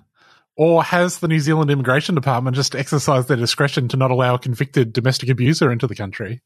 Or 0.57 0.83
has 0.83 1.21
the 1.21 1.29
New 1.29 1.41
Zealand 1.41 1.71
Immigration 1.71 2.15
Department 2.15 2.55
just 2.55 2.75
exercised 2.75 3.29
their 3.29 3.37
discretion 3.37 3.89
to 3.89 3.97
not 3.97 4.11
allow 4.11 4.35
a 4.35 4.39
convicted 4.39 4.93
domestic 4.93 5.31
abuser 5.31 5.73
into 5.73 5.87
the 5.87 5.95
country? 5.95 6.43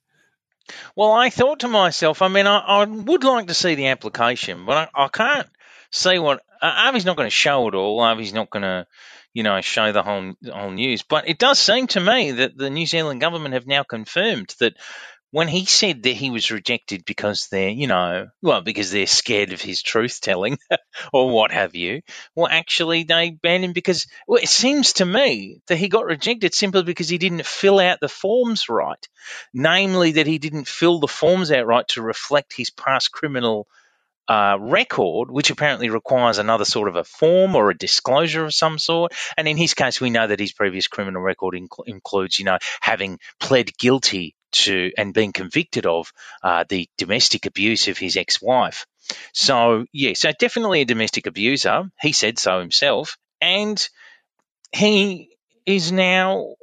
Well, 0.95 1.13
I 1.13 1.31
thought 1.31 1.61
to 1.61 1.69
myself, 1.69 2.23
I 2.23 2.29
mean, 2.29 2.47
I, 2.47 2.59
I 2.59 2.85
would 2.85 3.25
like 3.25 3.49
to 3.49 3.55
see 3.55 3.75
the 3.75 3.89
application, 3.89 4.67
but 4.67 4.91
I, 4.95 5.05
I 5.05 5.09
can't 5.09 5.49
see 5.91 6.19
what. 6.19 6.43
Uh, 6.63 6.87
Avi's 6.89 7.05
not 7.05 7.17
going 7.17 7.27
to 7.27 7.35
show 7.35 7.67
it 7.69 7.75
all. 7.75 8.07
Avi's 8.07 8.33
not 8.33 8.51
going 8.51 8.63
to, 8.63 8.87
you 9.35 9.43
know, 9.43 9.61
show 9.61 9.93
the 9.93 10.03
whole 10.03 10.33
whole 10.51 10.71
news. 10.71 11.03
But 11.03 11.29
it 11.29 11.39
does 11.39 11.59
seem 11.59 11.89
to 11.89 12.01
me 12.01 12.31
that 12.31 12.57
the 12.57 12.71
New 12.71 12.87
Zealand 12.87 13.21
government 13.21 13.55
have 13.55 13.67
now 13.67 13.83
confirmed 13.83 14.55
that 14.61 14.75
when 15.33 15.49
he 15.49 15.65
said 15.65 16.05
that 16.05 16.13
he 16.13 16.31
was 16.31 16.53
rejected 16.53 17.05
because 17.05 17.49
they're, 17.49 17.71
you 17.71 17.89
know, 17.89 18.29
well, 18.41 18.61
because 18.61 18.93
they're 18.93 19.09
scared 19.09 19.53
of 19.53 19.61
his 19.61 19.83
truth 19.83 20.21
telling 20.23 20.59
or 21.13 21.29
what 21.29 21.51
have 21.51 21.75
you, 21.75 22.03
well, 22.37 22.47
actually, 22.49 23.03
they 23.03 23.31
banned 23.31 23.65
him 23.65 23.73
because, 23.73 24.07
well, 24.29 24.41
it 24.41 24.49
seems 24.49 24.93
to 24.93 25.05
me 25.05 25.61
that 25.67 25.75
he 25.75 25.89
got 25.89 26.05
rejected 26.05 26.55
simply 26.55 26.85
because 26.85 27.09
he 27.09 27.19
didn't 27.19 27.45
fill 27.45 27.81
out 27.81 27.99
the 28.01 28.09
forms 28.09 28.69
right. 28.69 29.09
Namely, 29.53 30.13
that 30.13 30.29
he 30.29 30.39
didn't 30.39 30.69
fill 30.69 31.01
the 31.01 31.09
forms 31.09 31.51
out 31.51 31.67
right 31.67 31.89
to 31.89 32.03
reflect 32.03 32.55
his 32.57 32.71
past 32.71 33.11
criminal 33.11 33.67
uh, 34.29 34.57
record, 34.61 35.31
which 35.31 35.51
apparently 35.51 35.91
requires 35.91 36.39
another 36.39 36.65
sort 36.65 36.89
of 36.89 36.97
a 36.97 37.05
form 37.05 37.57
or 37.57 37.71
a 37.71 37.77
disclosure 37.77 38.45
of 38.45 38.55
some 38.55 38.79
sort. 38.79 39.13
And 39.37 39.47
in 39.47 39.57
his 39.57 39.75
case, 39.75 40.01
we 40.01 40.11
know 40.11 40.27
that 40.27 40.41
his 40.41 40.53
previous 40.53 40.89
criminal 40.89 41.23
record 41.23 41.55
inc- 41.55 41.87
includes, 41.87 42.39
you 42.39 42.45
know, 42.45 42.59
having 42.81 43.19
pled 43.41 43.77
guilty 43.77 44.35
to 44.53 44.93
and 44.97 45.13
being 45.13 45.33
convicted 45.33 45.85
of 45.85 46.13
uh, 46.43 46.65
the 46.69 46.89
domestic 46.97 47.47
abuse 47.47 47.89
of 47.89 47.99
his 47.99 48.17
ex-wife. 48.17 48.87
So 49.33 49.85
yeah, 49.93 50.13
so 50.15 50.31
definitely 50.39 50.81
a 50.81 50.87
domestic 50.87 51.27
abuser. 51.27 51.91
He 52.01 52.13
said 52.13 52.39
so 52.39 52.61
himself, 52.61 53.19
and 53.41 53.87
he 54.73 55.37
is 55.67 55.93
now 55.93 56.55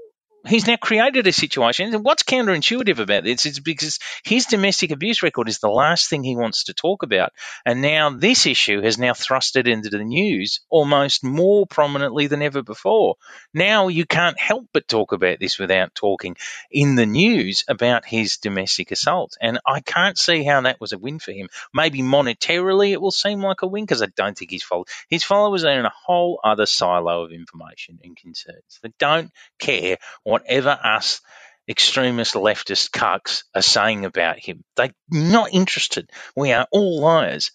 he's 0.47 0.67
now 0.67 0.75
created 0.75 1.27
a 1.27 1.31
situation. 1.31 1.93
And 1.93 2.03
what's 2.03 2.23
counterintuitive 2.23 2.99
about 2.99 3.23
this 3.23 3.45
is 3.45 3.59
because 3.59 3.99
his 4.23 4.45
domestic 4.45 4.91
abuse 4.91 5.23
record 5.23 5.49
is 5.49 5.59
the 5.59 5.69
last 5.69 6.09
thing 6.09 6.23
he 6.23 6.35
wants 6.35 6.65
to 6.65 6.73
talk 6.73 7.03
about. 7.03 7.31
And 7.65 7.81
now 7.81 8.09
this 8.09 8.45
issue 8.45 8.81
has 8.81 8.97
now 8.97 9.13
thrust 9.13 9.55
it 9.55 9.67
into 9.67 9.89
the 9.89 10.03
news 10.03 10.61
almost 10.69 11.23
more 11.23 11.65
prominently 11.67 12.27
than 12.27 12.41
ever 12.41 12.63
before. 12.63 13.15
Now 13.53 13.87
you 13.87 14.05
can't 14.05 14.39
help 14.39 14.67
but 14.73 14.87
talk 14.87 15.11
about 15.11 15.39
this 15.39 15.59
without 15.59 15.93
talking 15.93 16.35
in 16.71 16.95
the 16.95 17.05
news 17.05 17.63
about 17.67 18.05
his 18.05 18.37
domestic 18.37 18.91
assault. 18.91 19.37
And 19.41 19.59
I 19.65 19.81
can't 19.81 20.17
see 20.17 20.43
how 20.43 20.61
that 20.61 20.81
was 20.81 20.93
a 20.93 20.97
win 20.97 21.19
for 21.19 21.31
him. 21.31 21.49
Maybe 21.73 22.01
monetarily 22.01 22.91
it 22.91 23.01
will 23.01 23.11
seem 23.11 23.41
like 23.41 23.61
a 23.61 23.67
win 23.67 23.85
because 23.85 24.01
I 24.01 24.07
don't 24.07 24.37
think 24.37 24.51
his 24.51 24.63
followers, 24.63 24.87
his 25.09 25.23
followers 25.23 25.63
are 25.63 25.79
in 25.79 25.85
a 25.85 25.93
whole 26.05 26.39
other 26.43 26.65
silo 26.65 27.25
of 27.25 27.31
information 27.31 27.99
and 28.03 28.15
concerns. 28.15 28.79
They 28.81 28.91
don't 28.97 29.31
care 29.59 29.97
whatever 30.31 30.69
us 30.69 31.21
extremist 31.69 32.33
leftist 32.33 32.89
cucks 32.89 33.43
are 33.53 33.61
saying 33.61 34.05
about 34.05 34.39
him. 34.39 34.63
They're 34.75 34.93
not 35.09 35.53
interested. 35.53 36.09
We 36.35 36.51
are 36.53 36.67
all 36.71 37.01
liars. 37.01 37.51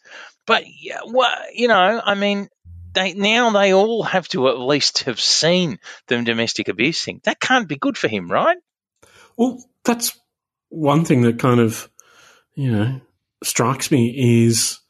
But, 0.46 0.64
you 0.66 1.68
know, 1.68 2.00
I 2.04 2.14
mean, 2.14 2.48
they, 2.94 3.14
now 3.14 3.50
they 3.50 3.74
all 3.74 4.04
have 4.04 4.28
to 4.28 4.48
at 4.48 4.58
least 4.58 5.04
have 5.04 5.20
seen 5.20 5.78
the 6.06 6.22
domestic 6.22 6.68
abuse 6.68 7.04
thing. 7.04 7.20
That 7.24 7.40
can't 7.40 7.68
be 7.68 7.76
good 7.76 7.98
for 7.98 8.08
him, 8.08 8.30
right? 8.30 8.56
Well, 9.36 9.62
that's 9.84 10.18
one 10.68 11.04
thing 11.04 11.22
that 11.22 11.38
kind 11.38 11.60
of, 11.60 11.90
you 12.54 12.70
know, 12.72 13.00
strikes 13.42 13.90
me 13.90 14.46
is 14.46 14.80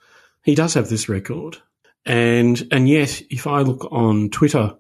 he 0.44 0.55
does 0.55 0.75
have 0.75 0.88
this 0.88 1.09
record. 1.09 1.57
And, 2.05 2.62
and 2.70 2.88
yet, 2.88 3.22
if 3.31 3.46
I 3.46 3.62
look 3.62 3.88
on 3.90 4.31
Twitter 4.31 4.77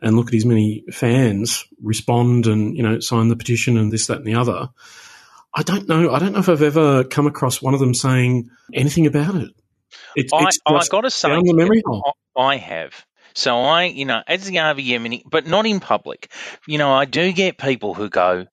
and 0.00 0.16
look 0.16 0.28
at 0.28 0.34
his 0.34 0.46
many 0.46 0.84
fans 0.92 1.64
respond 1.82 2.46
and 2.46 2.76
you 2.76 2.82
know 2.82 3.00
sign 3.00 3.28
the 3.28 3.36
petition 3.36 3.76
and 3.76 3.92
this 3.92 4.06
that 4.06 4.18
and 4.18 4.26
the 4.26 4.34
other 4.34 4.68
i 5.54 5.62
don't 5.62 5.88
know 5.88 6.10
i 6.10 6.18
don't 6.18 6.32
know 6.32 6.38
if 6.38 6.48
i've 6.48 6.62
ever 6.62 7.04
come 7.04 7.26
across 7.26 7.60
one 7.60 7.74
of 7.74 7.80
them 7.80 7.94
saying 7.94 8.50
anything 8.72 9.06
about 9.06 9.34
it 9.34 9.50
it's, 10.14 10.32
I, 10.32 10.44
it's 10.44 10.58
I 10.66 10.84
got 10.90 11.02
to 11.02 11.10
say, 11.10 11.28
the 11.28 11.54
memory 11.54 11.82
hole. 11.84 12.16
I 12.36 12.56
have. 12.56 12.94
So 13.34 13.56
I, 13.56 13.84
you 13.84 14.04
know, 14.04 14.22
as 14.26 14.46
the 14.46 14.52
Yemeni, 14.52 15.22
but 15.24 15.46
not 15.46 15.66
in 15.66 15.80
public. 15.80 16.30
You 16.66 16.78
know, 16.78 16.92
I 16.92 17.04
do 17.04 17.32
get 17.32 17.56
people 17.56 17.94
who 17.94 18.08
go, 18.08 18.46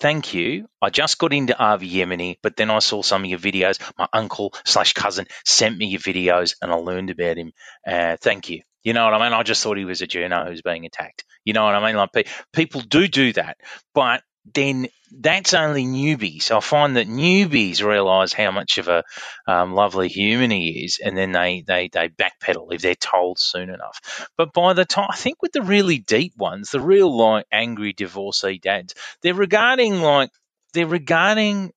thank 0.00 0.32
you. 0.32 0.68
I 0.80 0.90
just 0.90 1.18
got 1.18 1.32
into 1.32 1.58
Avi 1.58 1.90
Yemeni, 1.90 2.36
but 2.40 2.56
then 2.56 2.70
I 2.70 2.78
saw 2.78 3.02
some 3.02 3.24
of 3.24 3.30
your 3.30 3.40
videos. 3.40 3.80
My 3.98 4.08
uncle 4.12 4.54
slash 4.64 4.92
cousin 4.92 5.26
sent 5.44 5.76
me 5.76 5.86
your 5.86 6.00
videos 6.00 6.54
and 6.62 6.70
I 6.70 6.76
learned 6.76 7.10
about 7.10 7.36
him. 7.36 7.52
Uh, 7.86 8.16
thank 8.20 8.48
you. 8.48 8.62
You 8.88 8.94
know 8.94 9.04
what 9.04 9.12
I 9.12 9.22
mean? 9.22 9.34
I 9.38 9.42
just 9.42 9.62
thought 9.62 9.76
he 9.76 9.84
was 9.84 10.00
a 10.00 10.06
journo 10.06 10.48
who's 10.48 10.62
being 10.62 10.86
attacked. 10.86 11.26
You 11.44 11.52
know 11.52 11.62
what 11.62 11.74
I 11.74 11.86
mean? 11.86 11.94
Like 11.94 12.10
pe- 12.10 12.24
people 12.54 12.80
do 12.80 13.06
do 13.06 13.34
that, 13.34 13.58
but 13.92 14.22
then 14.54 14.88
that's 15.12 15.52
only 15.52 15.84
newbies. 15.84 16.50
I 16.50 16.60
find 16.60 16.96
that 16.96 17.06
newbies 17.06 17.84
realise 17.84 18.32
how 18.32 18.50
much 18.50 18.78
of 18.78 18.88
a 18.88 19.04
um, 19.46 19.74
lovely 19.74 20.08
human 20.08 20.50
he 20.50 20.86
is, 20.86 21.00
and 21.04 21.14
then 21.14 21.32
they, 21.32 21.62
they, 21.66 21.90
they 21.92 22.08
backpedal 22.08 22.72
if 22.72 22.80
they're 22.80 22.94
told 22.94 23.38
soon 23.38 23.68
enough. 23.68 24.26
But 24.38 24.54
by 24.54 24.72
the 24.72 24.86
time, 24.86 25.08
I 25.10 25.16
think 25.16 25.42
with 25.42 25.52
the 25.52 25.60
really 25.60 25.98
deep 25.98 26.32
ones, 26.38 26.70
the 26.70 26.80
real 26.80 27.14
like 27.14 27.44
angry 27.52 27.92
divorcee 27.92 28.58
dads, 28.58 28.94
they're 29.20 29.34
regarding 29.34 30.00
like 30.00 30.30
they're 30.72 30.86
regarding 30.86 31.74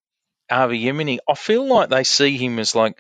Avi 0.50 0.82
Yemeni. 0.82 1.17
I 1.28 1.34
feel 1.34 1.67
like 1.67 1.89
they 1.89 2.06
see 2.06 2.38
him 2.38 2.58
as 2.58 2.74
like 2.74 2.97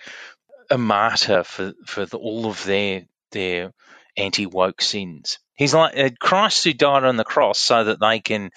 a 0.69 0.77
martyr 0.77 1.45
for 1.45 1.71
for 1.85 2.05
the, 2.05 2.17
all 2.17 2.47
of 2.47 2.61
their 2.65 3.05
their 3.31 3.71
anti 4.17 4.45
woke 4.45 4.81
sins. 4.81 5.39
He's 5.55 5.73
like 5.73 5.97
uh, 5.97 6.09
Christ 6.19 6.63
who 6.63 6.73
died 6.73 7.03
on 7.03 7.17
the 7.17 7.23
cross 7.23 7.59
so 7.59 7.83
that 7.83 7.99
they 7.99 8.19
can 8.19 8.51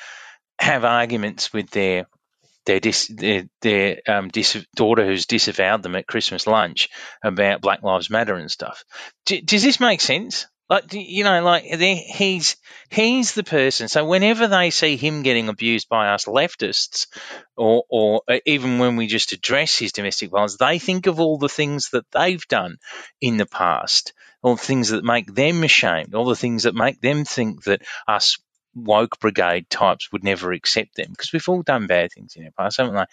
have 0.58 0.84
arguments 0.84 1.52
with 1.52 1.70
their 1.70 2.06
their 2.66 2.80
dis, 2.80 3.12
their, 3.14 3.44
their 3.60 4.00
um, 4.08 4.28
dis, 4.28 4.64
daughter 4.74 5.04
who's 5.04 5.26
disavowed 5.26 5.82
them 5.82 5.96
at 5.96 6.06
Christmas 6.06 6.46
lunch 6.46 6.88
about 7.22 7.60
Black 7.60 7.82
Lives 7.82 8.08
Matter 8.10 8.36
and 8.36 8.50
stuff. 8.50 8.84
D- 9.26 9.42
does 9.42 9.62
this 9.62 9.80
make 9.80 10.00
sense? 10.00 10.46
Like 10.70 10.94
you 10.94 11.24
know, 11.24 11.42
like 11.42 11.64
he's 11.64 12.56
he's 12.88 13.34
the 13.34 13.44
person. 13.44 13.88
So 13.88 14.06
whenever 14.06 14.48
they 14.48 14.70
see 14.70 14.96
him 14.96 15.22
getting 15.22 15.50
abused 15.50 15.90
by 15.90 16.08
us 16.08 16.24
leftists, 16.24 17.06
or 17.54 17.84
or 17.90 18.22
uh, 18.26 18.38
even 18.46 18.78
when 18.78 18.96
we 18.96 19.06
just 19.06 19.32
address 19.32 19.76
his 19.76 19.92
domestic 19.92 20.30
violence, 20.30 20.56
they 20.56 20.78
think 20.78 21.06
of 21.06 21.20
all 21.20 21.36
the 21.36 21.50
things 21.50 21.90
that 21.90 22.10
they've 22.12 22.46
done 22.48 22.78
in 23.20 23.36
the 23.36 23.44
past, 23.44 24.14
all 24.44 24.56
the 24.56 24.62
things 24.62 24.90
that 24.90 25.02
make 25.02 25.34
them 25.34 25.64
ashamed, 25.64 26.14
all 26.14 26.26
the 26.26 26.36
things 26.36 26.64
that 26.64 26.74
make 26.74 27.00
them 27.00 27.24
think 27.24 27.64
that 27.64 27.80
us 28.06 28.38
woke 28.74 29.18
brigade 29.18 29.70
types 29.70 30.12
would 30.12 30.22
never 30.22 30.52
accept 30.52 30.96
them 30.96 31.06
because 31.10 31.32
we've 31.32 31.48
all 31.48 31.62
done 31.62 31.86
bad 31.86 32.12
things 32.12 32.36
in 32.36 32.44
our 32.44 32.50
past, 32.50 32.76
haven't 32.76 32.94
they? 32.94 33.04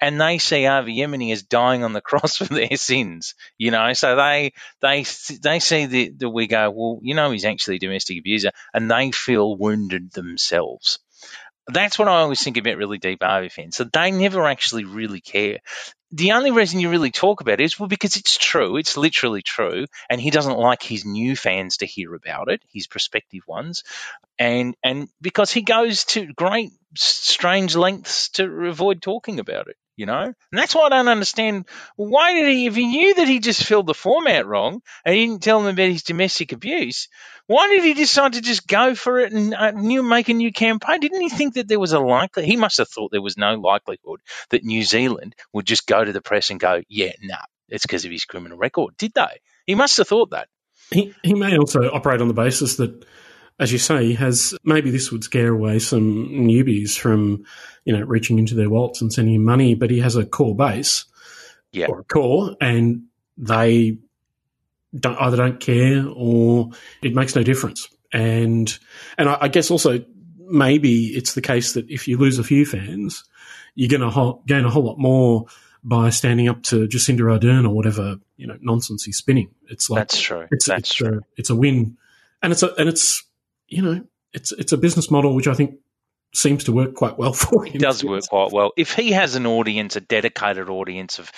And 0.00 0.20
they 0.20 0.38
see 0.38 0.66
Avi 0.66 0.96
Yemeni 0.96 1.32
as 1.32 1.44
dying 1.44 1.84
on 1.84 1.92
the 1.92 2.00
cross 2.10 2.38
for 2.38 2.44
their 2.44 2.76
sins, 2.76 3.34
you 3.56 3.70
know. 3.70 3.92
So 3.92 4.16
they 4.16 4.52
they 4.80 5.04
they 5.40 5.60
see 5.60 5.86
that 5.86 6.18
the, 6.18 6.28
we 6.28 6.48
go, 6.48 6.70
well, 6.70 6.98
you 7.02 7.14
know, 7.14 7.30
he's 7.30 7.44
actually 7.44 7.76
a 7.76 7.80
domestic 7.80 8.18
abuser, 8.18 8.50
and 8.74 8.90
they 8.90 9.12
feel 9.12 9.56
wounded 9.56 10.10
themselves. 10.10 10.98
That's 11.68 12.00
what 12.00 12.08
I 12.08 12.22
always 12.22 12.42
think 12.42 12.56
about 12.56 12.78
really 12.78 12.98
deep 12.98 13.22
Avi 13.22 13.48
fans. 13.48 13.76
So 13.76 13.84
they 13.84 14.10
never 14.10 14.48
actually 14.48 14.84
really 14.84 15.20
care 15.20 15.58
the 16.12 16.32
only 16.32 16.50
reason 16.50 16.80
you 16.80 16.90
really 16.90 17.10
talk 17.10 17.40
about 17.40 17.60
it 17.60 17.64
is 17.64 17.78
well 17.78 17.88
because 17.88 18.16
it's 18.16 18.36
true 18.36 18.76
it's 18.76 18.96
literally 18.96 19.42
true 19.42 19.86
and 20.08 20.20
he 20.20 20.30
doesn't 20.30 20.58
like 20.58 20.82
his 20.82 21.04
new 21.04 21.36
fans 21.36 21.78
to 21.78 21.86
hear 21.86 22.14
about 22.14 22.50
it 22.50 22.62
his 22.72 22.86
prospective 22.86 23.46
ones 23.46 23.84
and 24.38 24.74
and 24.82 25.08
because 25.20 25.50
he 25.50 25.62
goes 25.62 26.04
to 26.04 26.32
great 26.32 26.72
strange 26.96 27.76
lengths 27.76 28.30
to 28.30 28.44
avoid 28.66 29.00
talking 29.00 29.38
about 29.38 29.68
it 29.68 29.76
you 30.00 30.06
know 30.06 30.22
and 30.22 30.34
that's 30.52 30.74
why 30.74 30.86
i 30.86 30.88
don't 30.88 31.08
understand 31.08 31.66
why 31.96 32.32
did 32.32 32.48
he 32.48 32.66
if 32.66 32.74
he 32.74 32.86
knew 32.86 33.14
that 33.14 33.28
he 33.28 33.38
just 33.38 33.62
filled 33.62 33.86
the 33.86 33.94
format 33.94 34.46
wrong 34.46 34.80
and 35.04 35.14
he 35.14 35.26
didn't 35.26 35.42
tell 35.42 35.60
them 35.60 35.72
about 35.72 35.90
his 35.90 36.02
domestic 36.02 36.52
abuse 36.52 37.08
why 37.50 37.66
did 37.66 37.82
he 37.82 37.94
decide 37.94 38.34
to 38.34 38.40
just 38.40 38.68
go 38.68 38.94
for 38.94 39.18
it 39.18 39.32
and 39.32 39.52
uh, 39.54 39.72
new, 39.72 40.04
make 40.04 40.28
a 40.28 40.34
new 40.34 40.52
campaign? 40.52 41.00
Didn't 41.00 41.20
he 41.20 41.28
think 41.28 41.54
that 41.54 41.66
there 41.66 41.80
was 41.80 41.92
a 41.92 41.98
likely? 41.98 42.46
He 42.46 42.54
must 42.54 42.78
have 42.78 42.88
thought 42.88 43.10
there 43.10 43.20
was 43.20 43.36
no 43.36 43.54
likelihood 43.54 44.20
that 44.50 44.62
New 44.62 44.84
Zealand 44.84 45.34
would 45.52 45.66
just 45.66 45.84
go 45.88 46.04
to 46.04 46.12
the 46.12 46.20
press 46.20 46.50
and 46.50 46.60
go, 46.60 46.80
"Yeah, 46.88 47.10
nah, 47.20 47.42
it's 47.68 47.84
because 47.84 48.04
of 48.04 48.12
his 48.12 48.24
criminal 48.24 48.56
record." 48.56 48.96
Did 48.98 49.14
they? 49.14 49.40
He 49.66 49.74
must 49.74 49.96
have 49.96 50.06
thought 50.06 50.30
that. 50.30 50.46
He 50.92 51.12
he 51.24 51.34
may 51.34 51.58
also 51.58 51.90
operate 51.90 52.20
on 52.20 52.28
the 52.28 52.34
basis 52.34 52.76
that, 52.76 53.04
as 53.60 53.70
you 53.70 53.78
say, 53.78 54.06
he 54.06 54.14
has 54.14 54.54
maybe 54.64 54.90
this 54.90 55.12
would 55.12 55.22
scare 55.22 55.52
away 55.52 55.78
some 55.78 56.28
newbies 56.30 56.98
from, 56.98 57.44
you 57.84 57.96
know, 57.96 58.02
reaching 58.04 58.38
into 58.38 58.54
their 58.54 58.70
wallets 58.70 59.02
and 59.02 59.12
sending 59.12 59.34
him 59.34 59.44
money, 59.44 59.74
but 59.74 59.90
he 59.90 60.00
has 60.00 60.16
a 60.16 60.24
core 60.24 60.56
base, 60.56 61.04
yeah, 61.70 61.86
or 61.86 62.00
a 62.00 62.04
core, 62.04 62.56
and 62.60 63.04
they 63.36 63.98
don't, 64.98 65.20
either 65.20 65.36
don't 65.36 65.60
care 65.60 66.04
or 66.08 66.70
it 67.02 67.14
makes 67.14 67.36
no 67.36 67.42
difference. 67.42 67.88
And 68.12 68.76
and 69.18 69.28
I, 69.28 69.38
I 69.42 69.48
guess 69.48 69.70
also 69.70 70.02
maybe 70.38 71.08
it's 71.08 71.34
the 71.34 71.42
case 71.42 71.74
that 71.74 71.88
if 71.90 72.08
you 72.08 72.16
lose 72.16 72.38
a 72.38 72.44
few 72.44 72.64
fans, 72.64 73.24
you're 73.74 73.90
going 73.90 74.00
to 74.00 74.10
ho- 74.10 74.42
gain 74.46 74.64
a 74.64 74.70
whole 74.70 74.84
lot 74.84 74.98
more 74.98 75.46
by 75.84 76.10
standing 76.10 76.48
up 76.48 76.62
to 76.62 76.88
Jacinda 76.88 77.20
Ardern 77.20 77.66
or 77.66 77.70
whatever 77.70 78.16
you 78.38 78.46
know 78.46 78.56
nonsense 78.62 79.04
he's 79.04 79.18
spinning. 79.18 79.50
It's 79.68 79.90
like 79.90 80.00
that's 80.00 80.18
true. 80.18 80.46
It's, 80.50 80.64
that's 80.64 80.80
it's 80.80 80.94
true. 80.94 81.18
A, 81.18 81.20
it's 81.36 81.50
a 81.50 81.54
win, 81.54 81.98
and 82.42 82.52
it's 82.52 82.62
a 82.62 82.74
and 82.76 82.88
it's 82.88 83.22
you 83.70 83.82
know, 83.82 84.04
it's 84.32 84.52
it's 84.52 84.72
a 84.72 84.76
business 84.76 85.10
model 85.10 85.34
which 85.34 85.48
I 85.48 85.54
think 85.54 85.76
seems 86.34 86.64
to 86.64 86.72
work 86.72 86.94
quite 86.94 87.16
well 87.16 87.32
for 87.32 87.64
him. 87.64 87.76
It 87.76 87.80
does 87.80 88.04
work 88.04 88.24
quite 88.28 88.52
well. 88.52 88.72
If 88.76 88.94
he 88.94 89.12
has 89.12 89.36
an 89.36 89.46
audience, 89.46 89.96
a 89.96 90.00
dedicated 90.00 90.68
audience 90.68 91.18
of 91.18 91.32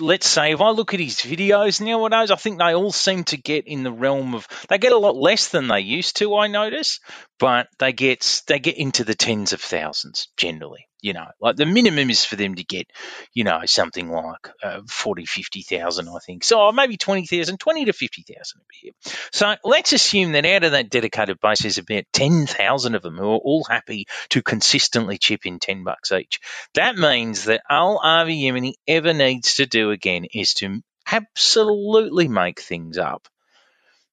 let's 0.00 0.26
say 0.26 0.52
if 0.52 0.60
I 0.60 0.70
look 0.70 0.92
at 0.92 1.00
his 1.00 1.16
videos 1.16 1.80
nowadays, 1.80 2.30
I 2.30 2.36
think 2.36 2.58
they 2.58 2.74
all 2.74 2.90
seem 2.90 3.24
to 3.24 3.36
get 3.36 3.68
in 3.68 3.82
the 3.84 3.92
realm 3.92 4.34
of 4.34 4.48
they 4.68 4.78
get 4.78 4.92
a 4.92 4.98
lot 4.98 5.16
less 5.16 5.48
than 5.48 5.68
they 5.68 5.80
used 5.80 6.16
to. 6.16 6.36
I 6.36 6.48
notice, 6.48 7.00
but 7.38 7.68
they 7.78 7.92
get 7.92 8.42
they 8.46 8.58
get 8.58 8.78
into 8.78 9.04
the 9.04 9.14
tens 9.14 9.52
of 9.52 9.60
thousands 9.60 10.28
generally. 10.36 10.88
You 11.02 11.12
know, 11.12 11.26
like 11.40 11.56
the 11.56 11.66
minimum 11.66 12.10
is 12.10 12.24
for 12.24 12.34
them 12.34 12.56
to 12.56 12.64
get, 12.64 12.90
you 13.32 13.44
know, 13.44 13.60
something 13.66 14.10
like 14.10 14.48
uh, 14.60 14.80
40, 14.88 15.26
50,000, 15.26 16.08
I 16.08 16.18
think. 16.18 16.42
So 16.42 16.72
maybe 16.72 16.96
20,000, 16.96 17.60
20 17.60 17.84
to 17.84 17.92
50,000 17.92 18.60
a 18.60 18.84
year. 18.84 18.92
So 19.30 19.54
let's 19.62 19.92
assume 19.92 20.32
that 20.32 20.46
out 20.46 20.64
of 20.64 20.72
that 20.72 20.90
dedicated 20.90 21.38
base, 21.40 21.62
there's 21.62 21.78
about 21.78 22.04
10,000 22.12 22.94
of 22.94 23.02
them 23.02 23.18
who 23.18 23.24
are 23.24 23.36
all 23.36 23.62
happy 23.62 24.06
to 24.30 24.42
consistently 24.42 25.18
chip 25.18 25.46
in 25.46 25.60
10 25.60 25.84
bucks 25.84 26.10
each. 26.10 26.40
That 26.74 26.96
means 26.96 27.44
that 27.44 27.62
all 27.70 28.00
Avi 28.02 28.42
Yemeni 28.42 28.72
ever 28.88 29.12
needs 29.12 29.56
to 29.56 29.66
do 29.66 29.90
again 29.90 30.24
is 30.24 30.54
to 30.54 30.80
absolutely 31.12 32.26
make 32.26 32.60
things 32.60 32.98
up 32.98 33.28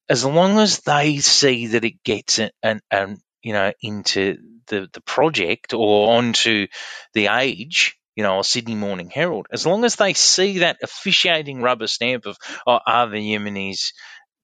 as 0.09 0.25
long 0.25 0.59
as 0.59 0.79
they 0.79 1.17
see 1.17 1.67
that 1.67 1.85
it 1.85 2.03
gets 2.03 2.39
an, 2.39 2.51
an, 2.61 2.81
an 2.91 3.17
you 3.41 3.53
know 3.53 3.71
into 3.81 4.37
the, 4.67 4.89
the 4.93 5.01
project 5.01 5.73
or 5.73 6.13
onto 6.15 6.67
the 7.13 7.27
age, 7.27 7.97
you 8.15 8.23
know, 8.23 8.37
or 8.37 8.43
Sydney 8.43 8.75
Morning 8.75 9.09
Herald, 9.09 9.47
as 9.51 9.65
long 9.65 9.85
as 9.85 9.95
they 9.95 10.13
see 10.13 10.59
that 10.59 10.77
officiating 10.83 11.61
rubber 11.61 11.87
stamp 11.87 12.25
of, 12.25 12.37
oh, 12.67 12.79
the 13.09 13.17
Yemenis 13.17 13.93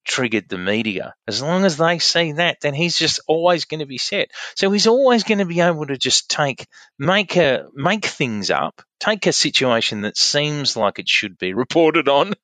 triggered 0.04 0.48
the 0.48 0.58
media. 0.58 1.14
As 1.26 1.42
long 1.42 1.64
as 1.64 1.76
they 1.76 1.98
see 1.98 2.32
that, 2.32 2.58
then 2.62 2.74
he's 2.74 2.98
just 2.98 3.20
always 3.28 3.64
going 3.64 3.80
to 3.80 3.86
be 3.86 3.98
set. 3.98 4.30
So 4.56 4.70
he's 4.70 4.86
always 4.86 5.24
going 5.24 5.38
to 5.38 5.44
be 5.44 5.60
able 5.60 5.86
to 5.86 5.96
just 5.96 6.30
take, 6.30 6.66
make 6.98 7.36
a, 7.36 7.66
make 7.74 8.06
things 8.06 8.50
up, 8.50 8.82
take 9.00 9.26
a 9.26 9.32
situation 9.32 10.02
that 10.02 10.16
seems 10.16 10.76
like 10.76 10.98
it 10.98 11.08
should 11.08 11.38
be 11.38 11.54
reported 11.54 12.08
on, 12.08 12.34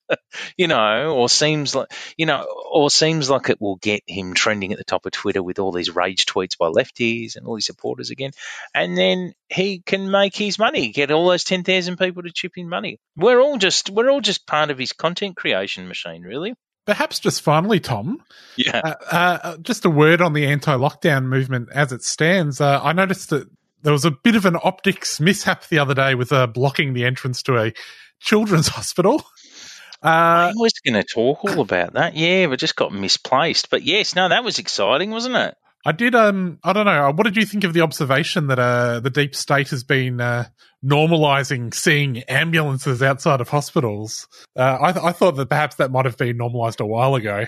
you 0.57 0.67
know, 0.67 1.15
or 1.15 1.29
seems 1.29 1.75
like, 1.75 1.93
you 2.17 2.27
know, 2.27 2.45
or 2.71 2.91
seems 2.91 3.31
like 3.31 3.51
it 3.51 3.61
will 3.61 3.77
get 3.77 4.03
him 4.07 4.35
trending 4.35 4.73
at 4.73 4.79
the 4.79 4.85
top 4.85 5.07
of 5.07 5.13
Twitter 5.13 5.43
with 5.43 5.59
all 5.59 5.73
these 5.73 5.95
rage 5.95 6.27
tweets 6.27 6.59
by 6.59 6.69
lefties 6.69 7.37
and 7.37 7.47
all 7.47 7.55
these 7.55 7.67
supporters 7.67 8.11
again. 8.11 8.33
And 8.75 8.97
then 8.97 9.35
he 9.49 9.81
can 9.81 10.11
make 10.11 10.35
his 10.35 10.59
money, 10.59 10.91
get 10.91 11.11
all 11.11 11.29
those 11.29 11.45
10,000 11.45 11.97
people 11.99 12.23
to 12.23 12.33
chip 12.33 12.53
in 12.57 12.69
money. 12.69 12.99
We're 13.17 13.41
all 13.41 13.59
just, 13.59 13.91
we're 13.91 14.11
all 14.11 14.21
just 14.21 14.47
part 14.47 14.71
of 14.71 14.79
his 14.79 14.93
content 14.93 15.37
creation 15.37 15.87
machine, 15.87 16.23
really. 16.23 16.55
Perhaps 16.87 17.19
just 17.19 17.43
finally, 17.43 17.81
Tom. 17.81 18.23
Yeah. 18.57 18.81
Uh, 18.85 18.95
uh, 19.11 19.57
just 19.59 19.85
a 19.85 19.91
word 19.91 20.23
on 20.23 20.35
the 20.35 20.47
anti-lockdown 20.47 21.25
movement 21.25 21.69
as 21.73 21.93
it 21.93 22.05
stands. 22.05 22.61
Uh, 22.61 22.81
I 22.81 22.93
noticed 22.93 23.31
that 23.31 23.49
there 23.87 23.93
was 23.93 24.05
a 24.05 24.11
bit 24.11 24.35
of 24.35 24.45
an 24.47 24.57
optics 24.65 25.21
mishap 25.21 25.69
the 25.69 25.79
other 25.79 25.95
day 25.95 26.17
with 26.17 26.33
uh, 26.33 26.49
blocking 26.49 26.93
the 26.93 27.05
entrance 27.05 27.41
to 27.45 27.57
a 27.57 27.73
children's 28.19 28.67
hospital. 28.77 29.25
I 30.03 30.53
was 30.57 30.73
going 30.85 31.01
to 31.01 31.05
talk 31.05 31.45
all 31.45 31.61
about 31.61 31.93
that. 31.93 32.17
Yeah, 32.17 32.49
but 32.49 32.59
just 32.59 32.75
got 32.75 32.93
misplaced. 32.93 33.71
But 33.71 33.85
yes, 33.85 34.17
no, 34.17 34.29
that 34.29 34.43
was 34.43 34.59
exciting, 34.59 35.13
wasn't 35.13 35.37
it? 35.37 35.57
I 35.85 35.93
did. 35.93 36.17
Um, 36.17 36.59
I 36.65 36.73
don't 36.73 36.87
know. 36.87 37.13
What 37.13 37.23
did 37.27 37.37
you 37.37 37.47
think 37.47 37.63
of 37.63 37.75
the 37.75 37.83
observation 37.83 38.49
that 38.49 38.59
uh, 38.59 38.99
the 38.99 39.09
deep 39.09 39.37
state 39.37 39.71
has 39.71 39.85
been 39.85 40.21
uh, 40.21 40.47
normalizing 40.85 41.73
seeing 41.73 42.25
ambulances 42.25 43.05
outside 43.05 43.41
of 43.41 43.51
hospitals? 43.51 44.27
Uh, 44.57 44.79
I, 44.81 44.91
th- 44.91 45.05
I 45.05 45.13
thought 45.13 45.37
that 45.37 45.49
perhaps 45.49 45.77
that 45.77 45.93
might 45.93 46.07
have 46.07 46.17
been 46.17 46.39
normalized 46.39 46.81
a 46.81 46.87
while 46.87 47.15
ago. 47.15 47.45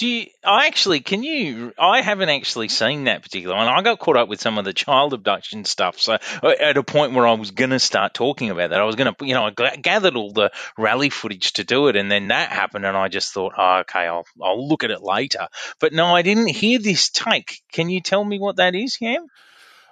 Do 0.00 0.08
you, 0.08 0.28
I 0.42 0.66
actually, 0.66 1.00
can 1.00 1.22
you, 1.22 1.74
I 1.78 2.00
haven't 2.00 2.30
actually 2.30 2.68
seen 2.68 3.04
that 3.04 3.22
particular 3.22 3.54
one. 3.54 3.68
I 3.68 3.82
got 3.82 3.98
caught 3.98 4.16
up 4.16 4.30
with 4.30 4.40
some 4.40 4.56
of 4.56 4.64
the 4.64 4.72
child 4.72 5.12
abduction 5.12 5.66
stuff. 5.66 6.00
So 6.00 6.14
uh, 6.42 6.54
at 6.58 6.78
a 6.78 6.82
point 6.82 7.12
where 7.12 7.26
I 7.26 7.34
was 7.34 7.50
going 7.50 7.68
to 7.68 7.78
start 7.78 8.14
talking 8.14 8.48
about 8.48 8.70
that, 8.70 8.80
I 8.80 8.84
was 8.84 8.96
going 8.96 9.14
to, 9.14 9.26
you 9.26 9.34
know, 9.34 9.50
I 9.58 9.76
gathered 9.76 10.16
all 10.16 10.32
the 10.32 10.52
rally 10.78 11.10
footage 11.10 11.52
to 11.52 11.64
do 11.64 11.88
it. 11.88 11.96
And 11.96 12.10
then 12.10 12.28
that 12.28 12.50
happened. 12.50 12.86
And 12.86 12.96
I 12.96 13.08
just 13.08 13.34
thought, 13.34 13.52
oh, 13.58 13.80
okay, 13.80 14.06
I'll, 14.06 14.24
I'll 14.42 14.66
look 14.66 14.84
at 14.84 14.90
it 14.90 15.02
later. 15.02 15.48
But 15.80 15.92
no, 15.92 16.16
I 16.16 16.22
didn't 16.22 16.48
hear 16.48 16.78
this 16.78 17.10
take. 17.10 17.60
Can 17.70 17.90
you 17.90 18.00
tell 18.00 18.24
me 18.24 18.38
what 18.38 18.56
that 18.56 18.74
is, 18.74 18.96
Cam? 18.96 19.26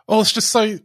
Well, 0.07 0.23
it's 0.23 0.33
just 0.33 0.49
so, 0.49 0.63
you 0.63 0.81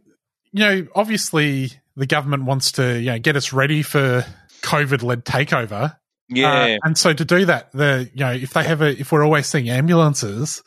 know, 0.52 0.86
obviously 0.94 1.70
the 1.96 2.04
government 2.04 2.44
wants 2.44 2.72
to, 2.72 3.00
you 3.00 3.06
know, 3.12 3.18
get 3.18 3.36
us 3.36 3.54
ready 3.54 3.80
for 3.80 4.26
COVID 4.60 5.02
led 5.02 5.24
takeover. 5.24 5.96
Yeah, 6.28 6.76
uh, 6.76 6.78
and 6.84 6.96
so 6.96 7.12
to 7.12 7.24
do 7.24 7.44
that, 7.46 7.72
the 7.72 8.10
you 8.14 8.24
know 8.24 8.32
if 8.32 8.54
they 8.54 8.64
have 8.64 8.80
a 8.80 8.98
if 8.98 9.12
we're 9.12 9.24
always 9.24 9.46
seeing 9.46 9.68
ambulances, 9.68 10.62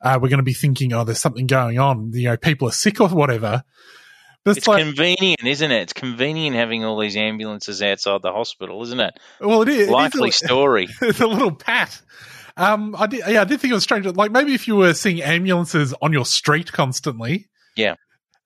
uh, 0.00 0.18
we're 0.20 0.28
going 0.28 0.38
to 0.38 0.44
be 0.44 0.54
thinking, 0.54 0.92
oh, 0.92 1.04
there's 1.04 1.20
something 1.20 1.46
going 1.46 1.78
on. 1.78 2.12
You 2.12 2.30
know, 2.30 2.36
people 2.36 2.68
are 2.68 2.72
sick 2.72 3.00
or 3.00 3.08
whatever. 3.08 3.64
But 4.44 4.50
it's, 4.52 4.58
it's 4.58 4.68
like, 4.68 4.84
convenient, 4.84 5.42
isn't 5.42 5.70
it? 5.70 5.82
It's 5.82 5.92
convenient 5.94 6.54
having 6.54 6.84
all 6.84 6.98
these 6.98 7.16
ambulances 7.16 7.82
outside 7.82 8.20
the 8.20 8.30
hospital, 8.30 8.82
isn't 8.82 9.00
it? 9.00 9.18
Well, 9.40 9.62
it 9.62 9.68
is. 9.68 9.88
Likely 9.88 10.28
it 10.28 10.34
is 10.34 10.42
a, 10.42 10.46
story. 10.46 10.88
It's 11.02 11.20
a 11.20 11.26
little 11.26 11.52
pat. 11.52 12.00
Um, 12.56 12.94
I 12.96 13.06
did, 13.06 13.22
yeah, 13.26 13.40
I 13.40 13.44
did 13.44 13.60
think 13.60 13.72
it 13.72 13.74
was 13.74 13.82
strange. 13.82 14.06
Like 14.06 14.30
maybe 14.30 14.54
if 14.54 14.68
you 14.68 14.76
were 14.76 14.94
seeing 14.94 15.22
ambulances 15.22 15.94
on 16.02 16.12
your 16.12 16.26
street 16.26 16.70
constantly, 16.70 17.48
yeah, 17.74 17.94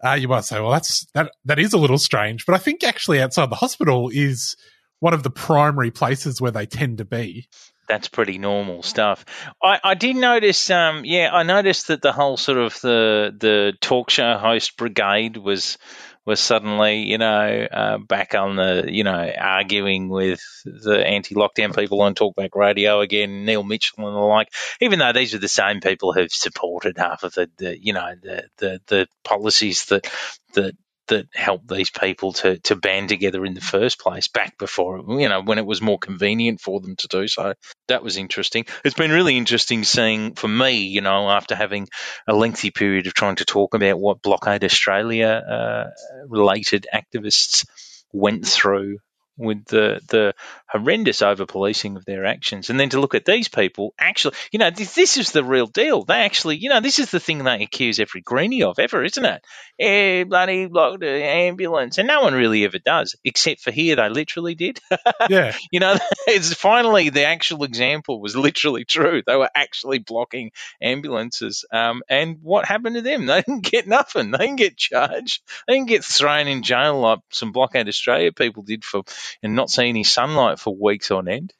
uh, 0.02 0.12
you 0.12 0.28
might 0.28 0.44
say, 0.44 0.60
well, 0.60 0.70
that's 0.70 1.06
that 1.14 1.32
that 1.44 1.58
is 1.58 1.72
a 1.72 1.78
little 1.78 1.98
strange. 1.98 2.46
But 2.46 2.54
I 2.54 2.58
think 2.58 2.84
actually 2.84 3.20
outside 3.20 3.50
the 3.50 3.56
hospital 3.56 4.08
is 4.10 4.56
one 5.00 5.14
of 5.14 5.22
the 5.22 5.30
primary 5.30 5.90
places 5.90 6.40
where 6.40 6.50
they 6.50 6.66
tend 6.66 6.98
to 6.98 7.04
be. 7.04 7.48
That's 7.88 8.08
pretty 8.08 8.36
normal 8.36 8.82
stuff. 8.82 9.24
I, 9.62 9.80
I 9.82 9.94
did 9.94 10.16
notice, 10.16 10.68
um, 10.68 11.06
yeah, 11.06 11.30
I 11.32 11.42
noticed 11.42 11.88
that 11.88 12.02
the 12.02 12.12
whole 12.12 12.36
sort 12.36 12.58
of 12.58 12.78
the 12.82 13.34
the 13.38 13.72
talk 13.80 14.10
show 14.10 14.36
host 14.36 14.76
brigade 14.76 15.38
was 15.38 15.78
was 16.26 16.40
suddenly, 16.40 17.04
you 17.04 17.16
know, 17.16 17.66
uh, 17.72 17.96
back 17.96 18.34
on 18.34 18.56
the, 18.56 18.84
you 18.86 19.02
know, 19.02 19.32
arguing 19.38 20.10
with 20.10 20.42
the 20.66 21.02
anti-lockdown 21.02 21.74
people 21.74 22.02
on 22.02 22.14
Talkback 22.14 22.54
Radio 22.54 23.00
again, 23.00 23.46
Neil 23.46 23.62
Mitchell 23.62 24.06
and 24.06 24.14
the 24.14 24.20
like. 24.20 24.48
Even 24.82 24.98
though 24.98 25.14
these 25.14 25.32
are 25.32 25.38
the 25.38 25.48
same 25.48 25.80
people 25.80 26.12
who've 26.12 26.30
supported 26.30 26.98
half 26.98 27.22
of 27.22 27.32
the, 27.32 27.48
the 27.56 27.82
you 27.82 27.94
know, 27.94 28.12
the, 28.22 28.44
the 28.58 28.80
the 28.88 29.06
policies 29.24 29.86
that 29.86 30.06
that 30.52 30.76
that 31.08 31.26
helped 31.34 31.68
these 31.68 31.90
people 31.90 32.32
to 32.34 32.58
to 32.60 32.76
band 32.76 33.08
together 33.08 33.44
in 33.44 33.54
the 33.54 33.60
first 33.60 34.00
place 34.00 34.28
back 34.28 34.58
before 34.58 35.04
you 35.20 35.28
know 35.28 35.42
when 35.42 35.58
it 35.58 35.66
was 35.66 35.82
more 35.82 35.98
convenient 35.98 36.60
for 36.60 36.80
them 36.80 36.96
to 36.96 37.08
do 37.08 37.28
so. 37.28 37.54
That 37.88 38.02
was 38.02 38.16
interesting. 38.16 38.66
It's 38.84 38.94
been 38.94 39.10
really 39.10 39.36
interesting 39.36 39.84
seeing 39.84 40.34
for 40.34 40.48
me 40.48 40.78
you 40.78 41.00
know 41.00 41.28
after 41.28 41.54
having 41.54 41.88
a 42.26 42.34
lengthy 42.34 42.70
period 42.70 43.06
of 43.06 43.14
trying 43.14 43.36
to 43.36 43.44
talk 43.44 43.74
about 43.74 43.98
what 43.98 44.22
blockade 44.22 44.64
australia 44.64 45.28
uh, 45.28 45.90
related 46.28 46.86
activists 46.92 47.66
went 48.12 48.46
through 48.46 48.98
with 49.38 49.64
the 49.66 50.00
the 50.08 50.34
horrendous 50.68 51.22
over 51.22 51.46
policing 51.46 51.96
of 51.96 52.04
their 52.04 52.26
actions, 52.26 52.68
and 52.68 52.78
then 52.78 52.90
to 52.90 53.00
look 53.00 53.14
at 53.14 53.24
these 53.24 53.48
people 53.48 53.94
actually, 53.98 54.34
you 54.52 54.58
know, 54.58 54.70
this, 54.70 54.94
this, 54.94 55.16
is 55.16 55.30
the 55.30 55.42
real 55.42 55.66
deal. 55.66 56.04
They 56.04 56.20
actually, 56.24 56.56
you 56.56 56.68
know, 56.68 56.80
this 56.80 56.98
is 56.98 57.10
the 57.10 57.20
thing 57.20 57.44
they 57.44 57.62
accuse 57.62 57.98
every 57.98 58.20
greenie 58.20 58.64
of 58.64 58.78
ever, 58.78 59.02
isn't 59.02 59.24
it? 59.24 59.42
Eh, 59.78 60.24
bloody 60.24 60.66
blocked 60.66 61.00
the 61.00 61.08
ambulance, 61.08 61.98
and 61.98 62.08
no 62.08 62.22
one 62.22 62.34
really 62.34 62.64
ever 62.64 62.78
does, 62.78 63.16
except 63.24 63.60
for 63.60 63.70
here 63.70 63.96
they 63.96 64.08
literally 64.08 64.54
did. 64.54 64.80
Yeah, 65.28 65.54
you 65.70 65.80
know, 65.80 65.96
it's 66.26 66.54
finally 66.54 67.10
the 67.10 67.24
actual 67.24 67.64
example 67.64 68.20
was 68.20 68.34
literally 68.34 68.84
true. 68.84 69.22
They 69.26 69.36
were 69.36 69.50
actually 69.54 69.98
blocking 69.98 70.52
ambulances, 70.80 71.64
um, 71.70 72.02
and 72.08 72.38
what 72.42 72.64
happened 72.64 72.96
to 72.96 73.02
them? 73.02 73.26
They 73.38 73.42
didn't 73.42 73.64
get 73.64 73.86
nothing. 73.86 74.30
They 74.30 74.38
didn't 74.38 74.56
get 74.56 74.76
charged. 74.76 75.42
They 75.66 75.74
didn't 75.74 75.88
get 75.88 76.04
thrown 76.04 76.48
in 76.48 76.62
jail 76.62 76.98
like 77.00 77.20
some 77.30 77.52
Blockade 77.52 77.88
Australia 77.88 78.32
people 78.32 78.62
did 78.62 78.84
for 78.84 79.02
and 79.42 79.54
not 79.54 79.70
see 79.70 79.88
any 79.88 80.04
sunlight 80.04 80.58
for 80.58 80.74
weeks 80.74 81.10
on 81.10 81.28
end. 81.28 81.52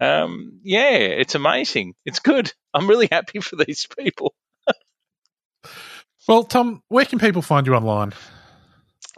Um, 0.00 0.60
yeah, 0.62 0.96
it's 0.96 1.34
amazing. 1.34 1.94
It's 2.04 2.20
good. 2.20 2.52
I'm 2.72 2.88
really 2.88 3.08
happy 3.10 3.40
for 3.40 3.56
these 3.56 3.86
people. 3.98 4.34
well, 6.28 6.44
Tom, 6.44 6.82
where 6.88 7.04
can 7.04 7.18
people 7.18 7.42
find 7.42 7.66
you 7.66 7.74
online? 7.74 8.12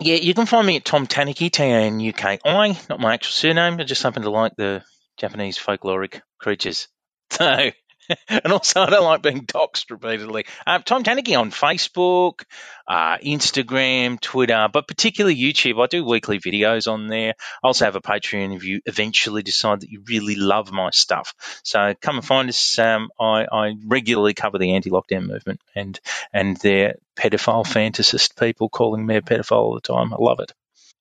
Yeah, 0.00 0.16
you 0.16 0.34
can 0.34 0.46
find 0.46 0.66
me 0.66 0.76
at 0.76 0.84
Tom 0.84 1.06
Tanuki, 1.06 1.50
T 1.50 1.62
A 1.62 1.66
N 1.66 2.00
U 2.00 2.12
K 2.12 2.38
I, 2.44 2.78
not 2.88 3.00
my 3.00 3.14
actual 3.14 3.32
surname. 3.32 3.78
I 3.78 3.84
just 3.84 4.02
happen 4.02 4.22
to 4.22 4.30
like 4.30 4.56
the 4.56 4.82
Japanese 5.16 5.58
folkloric 5.58 6.20
creatures. 6.38 6.88
So 7.32 7.70
and 8.28 8.52
also, 8.52 8.80
I 8.80 8.90
don't 8.90 9.04
like 9.04 9.22
being 9.22 9.46
doxxed 9.46 9.90
repeatedly. 9.90 10.44
Uh, 10.66 10.78
Tom 10.80 11.02
Tanuki 11.02 11.34
on 11.34 11.50
Facebook, 11.50 12.44
uh, 12.86 13.18
Instagram, 13.18 14.20
Twitter, 14.20 14.68
but 14.72 14.88
particularly 14.88 15.36
YouTube. 15.36 15.82
I 15.82 15.86
do 15.86 16.04
weekly 16.04 16.38
videos 16.38 16.90
on 16.90 17.08
there. 17.08 17.34
I 17.62 17.66
also 17.66 17.84
have 17.84 17.96
a 17.96 18.00
Patreon 18.00 18.56
if 18.56 18.64
you 18.64 18.80
eventually 18.86 19.42
decide 19.42 19.80
that 19.80 19.90
you 19.90 20.02
really 20.06 20.34
love 20.34 20.72
my 20.72 20.90
stuff. 20.90 21.34
So 21.62 21.94
come 22.00 22.16
and 22.16 22.24
find 22.24 22.48
us. 22.48 22.78
Um, 22.78 23.10
I, 23.20 23.46
I, 23.50 23.74
regularly 23.86 24.34
cover 24.34 24.58
the 24.58 24.74
anti-lockdown 24.74 25.26
movement 25.26 25.60
and 25.74 25.98
and 26.32 26.56
their 26.58 26.96
pedophile 27.16 27.66
fantasist 27.66 28.38
people 28.38 28.68
calling 28.68 29.04
me 29.04 29.16
a 29.16 29.22
pedophile 29.22 29.56
all 29.56 29.74
the 29.74 29.80
time. 29.80 30.12
I 30.12 30.16
love 30.18 30.40
it. 30.40 30.52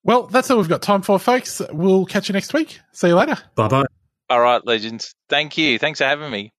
Well, 0.04 0.24
that's 0.24 0.50
all 0.50 0.58
we've 0.58 0.68
got 0.68 0.82
time 0.82 1.02
for, 1.02 1.18
folks. 1.18 1.62
We'll 1.70 2.06
catch 2.06 2.28
you 2.28 2.32
next 2.32 2.52
week. 2.52 2.80
See 2.92 3.08
you 3.08 3.14
later. 3.14 3.38
Bye 3.54 3.68
bye. 3.68 3.86
All 4.28 4.40
right, 4.40 4.64
legends. 4.66 5.14
Thank 5.28 5.58
you. 5.58 5.78
Thanks 5.78 5.98
for 5.98 6.04
having 6.04 6.30
me. 6.30 6.52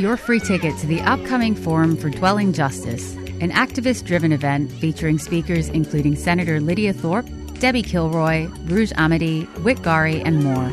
Your 0.00 0.16
free 0.16 0.40
ticket 0.40 0.76
to 0.78 0.86
the 0.86 1.00
upcoming 1.02 1.54
Forum 1.54 1.94
for 1.94 2.08
Dwelling 2.08 2.54
Justice, 2.54 3.14
an 3.14 3.50
activist 3.50 4.04
driven 4.04 4.32
event 4.32 4.72
featuring 4.72 5.18
speakers 5.18 5.68
including 5.68 6.16
Senator 6.16 6.58
Lydia 6.58 6.94
Thorpe, 6.94 7.28
Debbie 7.58 7.82
Kilroy, 7.82 8.46
Rouge 8.64 8.92
Amity, 8.96 9.42
Whit 9.62 9.82
Gary, 9.82 10.22
and 10.22 10.42
more. 10.42 10.70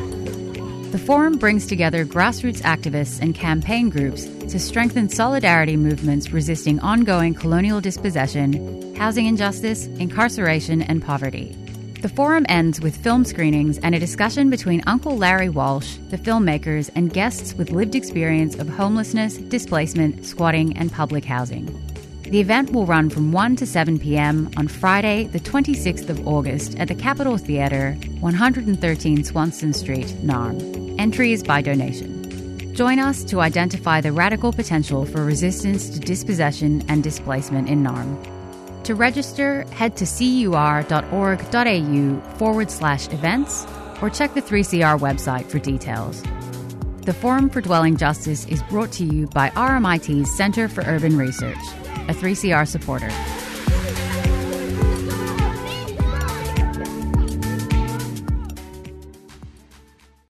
The 0.92 0.98
forum 0.98 1.36
brings 1.36 1.66
together 1.66 2.06
grassroots 2.06 2.62
activists 2.62 3.20
and 3.20 3.34
campaign 3.34 3.90
groups 3.90 4.24
to 4.24 4.58
strengthen 4.58 5.10
solidarity 5.10 5.76
movements 5.76 6.30
resisting 6.30 6.80
ongoing 6.80 7.34
colonial 7.34 7.82
dispossession, 7.82 8.96
housing 8.96 9.26
injustice, 9.26 9.86
incarceration, 9.98 10.80
and 10.80 11.04
poverty. 11.04 11.54
The 12.00 12.08
forum 12.08 12.46
ends 12.48 12.80
with 12.80 12.96
film 12.96 13.24
screenings 13.24 13.78
and 13.78 13.92
a 13.92 13.98
discussion 13.98 14.50
between 14.50 14.84
Uncle 14.86 15.16
Larry 15.16 15.48
Walsh, 15.48 15.96
the 16.10 16.16
filmmakers, 16.16 16.90
and 16.94 17.12
guests 17.12 17.54
with 17.54 17.72
lived 17.72 17.96
experience 17.96 18.54
of 18.54 18.68
homelessness, 18.68 19.38
displacement, 19.38 20.24
squatting, 20.24 20.76
and 20.76 20.92
public 20.92 21.24
housing. 21.24 21.66
The 22.22 22.38
event 22.38 22.70
will 22.70 22.86
run 22.86 23.10
from 23.10 23.32
1 23.32 23.56
to 23.56 23.66
7 23.66 23.98
pm 23.98 24.48
on 24.56 24.68
Friday, 24.68 25.24
the 25.26 25.40
26th 25.40 26.08
of 26.08 26.24
August 26.28 26.78
at 26.78 26.86
the 26.86 26.94
Capitol 26.94 27.36
Theatre, 27.36 27.94
113 28.20 29.24
Swanston 29.24 29.72
Street, 29.72 30.06
Narm. 30.22 30.94
Entry 31.00 31.32
is 31.32 31.42
by 31.42 31.62
donation. 31.62 32.74
Join 32.76 33.00
us 33.00 33.24
to 33.24 33.40
identify 33.40 34.00
the 34.00 34.12
radical 34.12 34.52
potential 34.52 35.04
for 35.04 35.24
resistance 35.24 35.90
to 35.90 35.98
dispossession 35.98 36.84
and 36.88 37.02
displacement 37.02 37.68
in 37.68 37.82
Narm. 37.82 38.37
To 38.88 38.94
register, 38.94 39.64
head 39.64 39.98
to 39.98 40.06
cur.org.au 40.06 40.80
forward 42.38 42.70
slash 42.70 43.06
events 43.08 43.66
or 44.00 44.08
check 44.08 44.32
the 44.32 44.40
3CR 44.40 44.98
website 44.98 45.44
for 45.44 45.58
details. 45.58 46.22
The 47.02 47.12
Forum 47.12 47.50
for 47.50 47.60
Dwelling 47.60 47.98
Justice 47.98 48.46
is 48.46 48.62
brought 48.62 48.90
to 48.92 49.04
you 49.04 49.26
by 49.26 49.50
RMIT's 49.50 50.34
Centre 50.34 50.68
for 50.68 50.84
Urban 50.86 51.18
Research, 51.18 51.58
a 52.08 52.14
3CR 52.14 52.66
supporter. 52.66 53.10